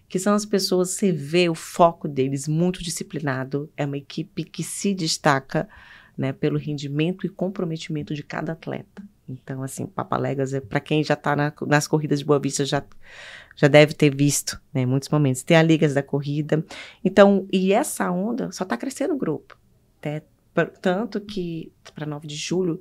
que 0.08 0.18
são 0.18 0.34
as 0.34 0.46
pessoas, 0.46 0.90
você 0.90 1.12
vê 1.12 1.50
o 1.50 1.54
foco 1.54 2.08
deles 2.08 2.48
muito 2.48 2.82
disciplinado. 2.82 3.70
É 3.76 3.84
uma 3.84 3.98
equipe 3.98 4.42
que 4.42 4.62
se 4.62 4.94
destaca 4.94 5.68
né, 6.16 6.32
pelo 6.32 6.56
rendimento 6.56 7.26
e 7.26 7.28
comprometimento 7.28 8.14
de 8.14 8.22
cada 8.22 8.52
atleta. 8.52 9.02
Então, 9.28 9.62
assim, 9.62 9.86
Papaléguas, 9.86 10.54
é, 10.54 10.60
para 10.60 10.80
quem 10.80 11.04
já 11.04 11.14
está 11.14 11.36
na, 11.36 11.52
nas 11.66 11.86
corridas 11.86 12.20
de 12.20 12.24
Boa 12.24 12.38
Vista, 12.38 12.64
já, 12.64 12.82
já 13.54 13.68
deve 13.68 13.92
ter 13.92 14.14
visto 14.14 14.60
né, 14.72 14.86
muitos 14.86 15.08
momentos. 15.08 15.42
Tem 15.42 15.56
a 15.56 15.62
Ligas 15.62 15.94
da 15.94 16.02
Corrida. 16.02 16.64
Então, 17.04 17.46
e 17.52 17.72
essa 17.72 18.10
onda 18.10 18.50
só 18.52 18.64
está 18.64 18.76
crescendo 18.76 19.14
o 19.14 19.18
grupo. 19.18 19.58
Né? 20.04 20.22
Tanto 20.80 21.20
que, 21.20 21.72
para 21.94 22.06
9 22.06 22.26
de 22.26 22.34
julho, 22.34 22.80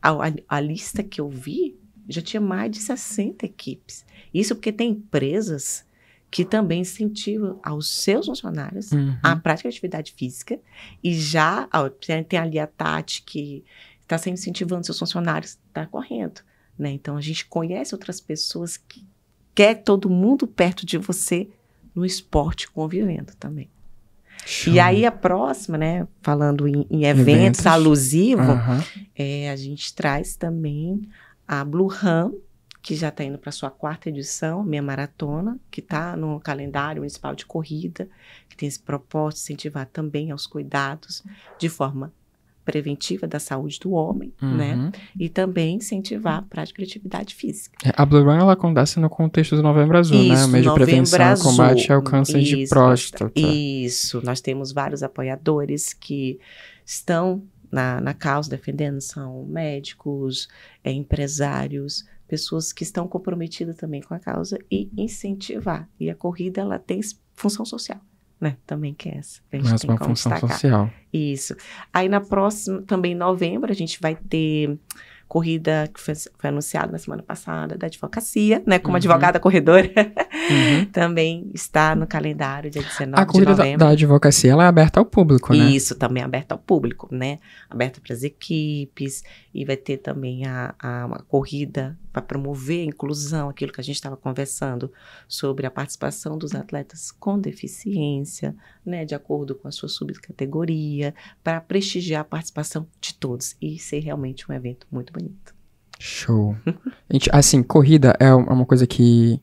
a, 0.00 0.10
a, 0.10 0.32
a 0.48 0.60
lista 0.60 1.02
que 1.02 1.20
eu 1.20 1.28
vi 1.28 1.76
já 2.08 2.22
tinha 2.22 2.40
mais 2.40 2.70
de 2.70 2.78
60 2.78 3.44
equipes. 3.44 4.04
Isso 4.32 4.54
porque 4.54 4.72
tem 4.72 4.90
empresas 4.90 5.84
que 6.30 6.44
também 6.44 6.80
incentivam 6.80 7.58
aos 7.62 7.88
seus 7.88 8.26
funcionários 8.26 8.92
Uhum. 8.92 9.16
a 9.22 9.36
prática 9.36 9.68
de 9.68 9.76
atividade 9.76 10.12
física 10.12 10.58
e 11.02 11.14
já 11.14 11.68
ó, 11.72 11.88
tem 11.88 12.38
ali 12.38 12.58
a 12.58 12.66
Tati 12.66 13.22
que 13.22 13.64
está 14.06 14.16
sempre 14.16 14.38
incentivando 14.40 14.86
seus 14.86 14.98
funcionários 14.98 15.58
a 15.64 15.68
estar 15.68 15.86
correndo, 15.88 16.40
né? 16.78 16.90
Então 16.92 17.16
a 17.16 17.20
gente 17.20 17.44
conhece 17.46 17.94
outras 17.94 18.20
pessoas 18.20 18.76
que 18.76 19.04
quer 19.54 19.82
todo 19.82 20.08
mundo 20.08 20.46
perto 20.46 20.86
de 20.86 20.96
você 20.96 21.48
no 21.94 22.04
esporte 22.04 22.70
convivendo 22.70 23.32
também. 23.38 23.68
Show. 24.44 24.72
E 24.72 24.78
aí 24.78 25.04
a 25.04 25.10
próxima, 25.10 25.76
né, 25.76 26.06
falando 26.22 26.68
em, 26.68 26.86
em 26.88 27.04
eventos, 27.04 27.34
Eventos. 27.34 27.66
alusivos, 27.66 28.46
Aham. 28.46 28.84
é, 29.14 29.50
a 29.50 29.56
gente 29.56 29.92
traz 29.92 30.36
também 30.36 31.02
a 31.48 31.64
Blue 31.64 31.88
Run, 31.88 32.32
que 32.80 32.94
já 32.94 33.08
está 33.08 33.24
indo 33.24 33.38
para 33.38 33.50
sua 33.50 33.70
quarta 33.70 34.08
edição, 34.08 34.62
meia 34.62 34.82
maratona, 34.82 35.58
que 35.68 35.80
está 35.80 36.16
no 36.16 36.38
calendário 36.38 37.00
municipal 37.00 37.34
de 37.34 37.44
corrida, 37.44 38.08
que 38.48 38.56
tem 38.56 38.68
esse 38.68 38.78
propósito 38.78 39.38
de 39.38 39.42
incentivar 39.44 39.86
também 39.86 40.30
aos 40.30 40.46
cuidados 40.46 41.24
de 41.58 41.68
forma 41.68 42.12
preventiva 42.66 43.28
da 43.28 43.38
saúde 43.38 43.78
do 43.78 43.92
homem, 43.92 44.34
né? 44.42 44.74
Uhum. 44.74 44.90
E 45.18 45.28
também 45.28 45.76
incentivar 45.76 46.40
a 46.40 46.42
prática 46.42 46.82
de 46.82 46.88
atividade 46.90 47.34
física. 47.34 47.78
É, 47.88 47.92
A 47.96 48.04
Blue 48.04 48.24
Run 48.24 48.32
ela 48.32 48.52
acontece 48.52 48.98
no 48.98 49.08
contexto 49.08 49.54
do 49.54 49.62
Novembro 49.62 49.96
Azul, 49.96 50.18
né? 50.18 50.34
Isso, 50.34 50.46
O 50.46 50.48
mês 50.48 50.64
de 50.64 50.74
prevenção 50.74 51.24
ao 51.24 51.38
combate 51.38 51.92
ao 51.92 52.02
câncer 52.02 52.42
de 52.42 52.62
Isso, 52.62 52.70
próstata. 52.70 53.32
Isso, 53.40 54.20
nós 54.24 54.40
temos 54.40 54.72
vários 54.72 55.04
apoiadores 55.04 55.94
que 55.94 56.40
estão 56.84 57.42
na, 57.70 58.00
na 58.00 58.12
causa 58.12 58.50
defendendo, 58.50 59.00
são 59.00 59.44
médicos, 59.44 60.48
é, 60.82 60.90
empresários, 60.90 62.04
pessoas 62.26 62.72
que 62.72 62.82
estão 62.82 63.06
comprometidas 63.06 63.76
também 63.76 64.02
com 64.02 64.12
a 64.12 64.18
causa 64.18 64.58
e 64.70 64.90
incentivar. 64.96 65.88
E 66.00 66.10
a 66.10 66.14
corrida, 66.14 66.60
ela 66.60 66.78
tem 66.80 67.00
função 67.32 67.64
social, 67.64 68.00
né? 68.40 68.56
Também 68.66 68.92
que 68.94 69.08
é 69.08 69.16
essa. 69.18 69.40
A 69.52 69.56
gente 69.56 69.68
Mais 69.68 69.80
tem 69.80 69.90
uma 69.90 69.98
como 69.98 70.10
função 70.10 70.32
destacar. 70.32 70.56
social. 70.58 70.90
Isso. 71.12 71.56
Aí 71.92 72.08
na 72.08 72.20
próxima, 72.20 72.82
também 72.82 73.12
em 73.12 73.16
novembro, 73.16 73.70
a 73.70 73.74
gente 73.74 73.98
vai 74.00 74.14
ter 74.14 74.78
corrida 75.28 75.90
que 75.92 76.00
foi, 76.00 76.14
foi 76.14 76.50
anunciada 76.50 76.92
na 76.92 76.98
semana 76.98 77.22
passada 77.22 77.76
da 77.76 77.86
advocacia, 77.88 78.62
né? 78.66 78.78
Como 78.78 78.92
Uhum. 78.92 78.96
advogada 78.96 79.40
corredora, 79.40 79.90
Uhum. 80.50 80.84
também 80.86 81.50
está 81.54 81.94
no 81.94 82.06
calendário 82.06 82.70
dia 82.70 82.82
19 82.82 83.20
A 83.20 83.24
de 83.24 83.32
corrida 83.32 83.50
da, 83.52 83.56
novembro. 83.56 83.78
da 83.78 83.88
advocacia 83.88 84.52
ela 84.52 84.64
é 84.64 84.66
aberta 84.66 85.00
ao 85.00 85.06
público, 85.06 85.54
né? 85.54 85.70
Isso, 85.70 85.94
também 85.94 86.22
aberta 86.22 86.54
ao 86.54 86.58
público, 86.58 87.08
né? 87.10 87.38
Aberta 87.70 88.00
para 88.00 88.12
as 88.12 88.22
equipes 88.22 89.22
e 89.54 89.64
vai 89.64 89.76
ter 89.76 89.96
também 89.96 90.46
a, 90.46 90.74
a 90.78 91.06
uma 91.06 91.18
corrida 91.20 91.98
para 92.12 92.22
promover 92.22 92.82
a 92.82 92.90
inclusão, 92.90 93.48
aquilo 93.48 93.72
que 93.72 93.80
a 93.80 93.84
gente 93.84 93.96
estava 93.96 94.16
conversando 94.16 94.92
sobre 95.26 95.66
a 95.66 95.70
participação 95.70 96.36
dos 96.36 96.54
atletas 96.54 97.10
com 97.10 97.38
deficiência, 97.38 98.54
né? 98.84 99.04
De 99.04 99.14
acordo 99.14 99.54
com 99.54 99.66
a 99.66 99.72
sua 99.72 99.88
subcategoria, 99.88 101.14
para 101.42 101.60
prestigiar 101.60 102.20
a 102.20 102.24
participação 102.24 102.86
de 103.00 103.14
todos 103.14 103.56
e 103.60 103.78
ser 103.78 104.00
realmente 104.00 104.50
um 104.50 104.54
evento 104.54 104.86
muito 104.90 105.12
bonito. 105.12 105.56
Show. 105.98 106.54
Gente, 107.10 107.30
assim, 107.32 107.62
corrida 107.62 108.14
é 108.20 108.26
é 108.26 108.34
uma 108.34 108.66
coisa 108.66 108.86
que 108.86 109.40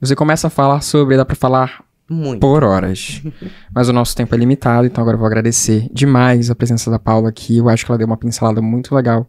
você 0.00 0.14
começa 0.14 0.46
a 0.48 0.50
falar 0.50 0.80
sobre, 0.80 1.16
dá 1.16 1.24
pra 1.24 1.36
falar 1.36 1.84
Muito. 2.08 2.40
por 2.40 2.62
horas. 2.64 3.22
Mas 3.74 3.88
o 3.88 3.92
nosso 3.92 4.14
tempo 4.14 4.34
é 4.34 4.38
limitado, 4.38 4.86
então 4.86 5.02
agora 5.02 5.14
eu 5.14 5.18
vou 5.18 5.26
agradecer 5.26 5.88
demais 5.92 6.50
a 6.50 6.54
presença 6.54 6.90
da 6.90 6.98
Paula 6.98 7.28
aqui. 7.28 7.56
Eu 7.58 7.68
acho 7.68 7.84
que 7.84 7.90
ela 7.90 7.98
deu 7.98 8.06
uma 8.06 8.16
pincelada 8.16 8.60
muito 8.60 8.94
legal 8.94 9.26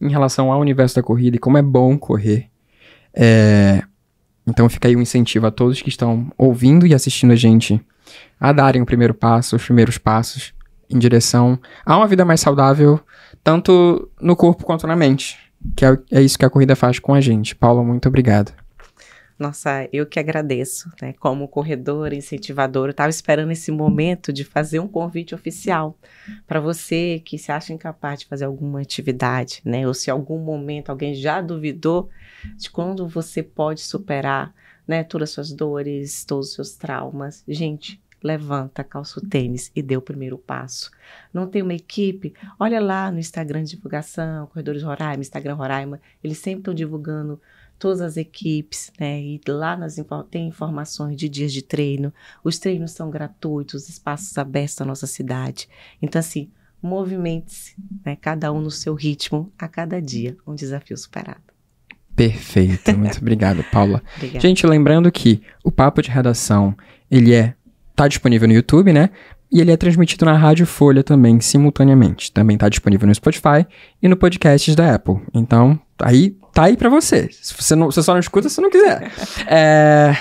em 0.00 0.10
relação 0.10 0.52
ao 0.52 0.60
universo 0.60 0.96
da 0.96 1.02
corrida 1.02 1.36
e 1.36 1.40
como 1.40 1.58
é 1.58 1.62
bom 1.62 1.96
correr. 1.98 2.48
É, 3.14 3.82
Então 4.46 4.68
fica 4.68 4.88
aí 4.88 4.96
um 4.96 5.00
incentivo 5.00 5.46
a 5.46 5.50
todos 5.50 5.80
que 5.82 5.88
estão 5.88 6.30
ouvindo 6.36 6.86
e 6.86 6.94
assistindo 6.94 7.32
a 7.32 7.36
gente 7.36 7.80
a 8.38 8.52
darem 8.52 8.82
o 8.82 8.86
primeiro 8.86 9.14
passo, 9.14 9.56
os 9.56 9.64
primeiros 9.64 9.98
passos 9.98 10.52
em 10.88 10.98
direção 10.98 11.58
a 11.86 11.96
uma 11.96 12.06
vida 12.08 12.24
mais 12.24 12.40
saudável, 12.40 12.98
tanto 13.44 14.10
no 14.20 14.34
corpo 14.34 14.64
quanto 14.64 14.86
na 14.86 14.96
mente. 14.96 15.38
Que 15.76 15.84
é, 15.84 15.98
é 16.10 16.22
isso 16.22 16.38
que 16.38 16.44
a 16.44 16.50
corrida 16.50 16.74
faz 16.74 16.98
com 16.98 17.14
a 17.14 17.20
gente. 17.20 17.54
Paula, 17.54 17.84
muito 17.84 18.08
obrigado. 18.08 18.52
Nossa, 19.40 19.88
eu 19.90 20.04
que 20.04 20.20
agradeço, 20.20 20.92
né? 21.00 21.14
Como 21.14 21.48
corredora, 21.48 22.14
incentivadora, 22.14 22.90
eu 22.90 22.92
estava 22.92 23.08
esperando 23.08 23.50
esse 23.50 23.72
momento 23.72 24.34
de 24.34 24.44
fazer 24.44 24.80
um 24.80 24.86
convite 24.86 25.34
oficial 25.34 25.98
para 26.46 26.60
você 26.60 27.22
que 27.24 27.38
se 27.38 27.50
acha 27.50 27.72
incapaz 27.72 28.20
de 28.20 28.26
fazer 28.26 28.44
alguma 28.44 28.82
atividade, 28.82 29.62
né? 29.64 29.88
Ou 29.88 29.94
se 29.94 30.10
em 30.10 30.12
algum 30.12 30.38
momento 30.38 30.90
alguém 30.90 31.14
já 31.14 31.40
duvidou 31.40 32.10
de 32.54 32.70
quando 32.70 33.08
você 33.08 33.42
pode 33.42 33.80
superar, 33.80 34.54
né? 34.86 35.02
Todas 35.04 35.30
as 35.30 35.34
suas 35.34 35.52
dores, 35.52 36.22
todos 36.26 36.48
os 36.48 36.54
seus 36.54 36.76
traumas. 36.76 37.42
Gente, 37.48 37.98
levanta, 38.22 38.84
calça 38.84 39.20
o 39.20 39.26
tênis 39.26 39.72
e 39.74 39.80
dê 39.80 39.96
o 39.96 40.02
primeiro 40.02 40.36
passo. 40.36 40.90
Não 41.32 41.46
tem 41.46 41.62
uma 41.62 41.72
equipe? 41.72 42.34
Olha 42.58 42.78
lá 42.78 43.10
no 43.10 43.18
Instagram 43.18 43.62
de 43.62 43.70
divulgação, 43.70 44.48
Corredores 44.48 44.82
Roraima, 44.82 45.22
Instagram 45.22 45.54
Roraima, 45.54 45.98
eles 46.22 46.36
sempre 46.36 46.60
estão 46.60 46.74
divulgando 46.74 47.40
todas 47.80 48.02
as 48.02 48.16
equipes, 48.18 48.92
né? 49.00 49.20
E 49.20 49.40
lá 49.48 49.74
nas, 49.74 49.96
tem 50.30 50.46
informações 50.46 51.16
de 51.16 51.28
dias 51.28 51.50
de 51.50 51.62
treino. 51.62 52.12
Os 52.44 52.58
treinos 52.58 52.92
são 52.92 53.10
gratuitos, 53.10 53.88
espaços 53.88 54.36
abertos 54.36 54.78
na 54.78 54.86
nossa 54.86 55.06
cidade. 55.06 55.66
Então, 56.00 56.20
assim, 56.20 56.50
movimente-se, 56.82 57.74
né? 58.04 58.16
Cada 58.20 58.52
um 58.52 58.60
no 58.60 58.70
seu 58.70 58.94
ritmo, 58.94 59.50
a 59.58 59.66
cada 59.66 60.00
dia, 60.00 60.36
um 60.46 60.54
desafio 60.54 60.96
superado. 60.96 61.40
Perfeito. 62.14 62.96
Muito 62.96 63.18
obrigado, 63.22 63.64
Paula. 63.72 64.02
Obrigada. 64.16 64.40
Gente, 64.40 64.66
lembrando 64.66 65.10
que 65.10 65.42
o 65.64 65.72
Papo 65.72 66.02
de 66.02 66.10
Redação, 66.10 66.76
ele 67.10 67.34
é 67.34 67.54
tá 67.96 68.06
disponível 68.06 68.46
no 68.46 68.54
YouTube, 68.54 68.92
né? 68.92 69.08
E 69.50 69.60
ele 69.60 69.72
é 69.72 69.76
transmitido 69.76 70.26
na 70.26 70.36
Rádio 70.36 70.66
Folha 70.66 71.02
também, 71.02 71.40
simultaneamente. 71.40 72.30
Também 72.30 72.58
tá 72.58 72.68
disponível 72.68 73.08
no 73.08 73.14
Spotify 73.14 73.66
e 74.02 74.06
no 74.06 74.16
podcast 74.16 74.74
da 74.76 74.94
Apple. 74.94 75.16
Então, 75.34 75.80
aí 75.98 76.36
tá 76.52 76.64
aí 76.64 76.76
pra 76.76 76.88
você. 76.88 77.28
Se 77.32 77.54
você, 77.54 77.74
não, 77.74 77.90
você 77.90 78.02
só 78.02 78.12
não 78.12 78.20
escuta 78.20 78.48
se 78.48 78.60
não 78.60 78.70
quiser. 78.70 79.10
É, 79.46 80.14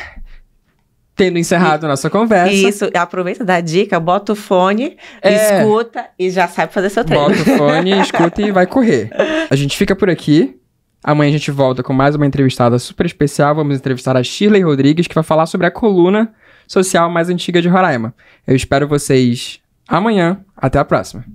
Tendo 1.16 1.38
encerrado 1.38 1.86
nossa 1.86 2.10
conversa, 2.10 2.54
Isso, 2.54 2.90
aproveita 2.94 3.44
da 3.44 3.60
dica, 3.60 4.00
bota 4.00 4.32
o 4.32 4.36
fone, 4.38 4.96
É. 5.22 5.60
escuta 5.60 6.06
e 6.18 6.30
já 6.30 6.48
sabe 6.48 6.72
fazer 6.74 6.90
seu 6.90 7.04
treino. 7.04 7.28
bota 7.28 7.42
o 7.42 7.58
fone, 7.58 7.92
escuta 8.00 8.42
e 8.42 8.52
vai 8.52 8.66
correr. 8.66 9.10
A 9.50 9.56
gente 9.56 9.76
fica 9.78 9.94
por 9.94 10.10
aqui. 10.10 10.56
Amanhã 11.04 11.30
a 11.30 11.32
gente 11.34 11.52
volta 11.52 11.84
com 11.84 11.92
mais 11.92 12.16
uma 12.16 12.26
entrevistada 12.26 12.80
super 12.80 13.06
especial. 13.06 13.54
Vamos 13.54 13.76
entrevistar 13.78 14.16
a 14.16 14.24
Shirley 14.24 14.62
Rodrigues, 14.62 15.08
que 15.08 15.16
vai 15.16 15.24
falar 15.24 15.46
sobre 15.46 15.68
a 15.68 15.72
coluna 15.72 16.34
social 16.68 17.10
mais 17.10 17.30
antiga 17.30 17.62
de 17.62 17.68
Roraima. 17.68 18.14
Eu 18.48 18.56
espero 18.56 18.88
vocês 18.88 19.60
amanhã. 19.88 20.40
Até 20.56 20.80
a 20.80 20.86
próxima. 20.86 21.26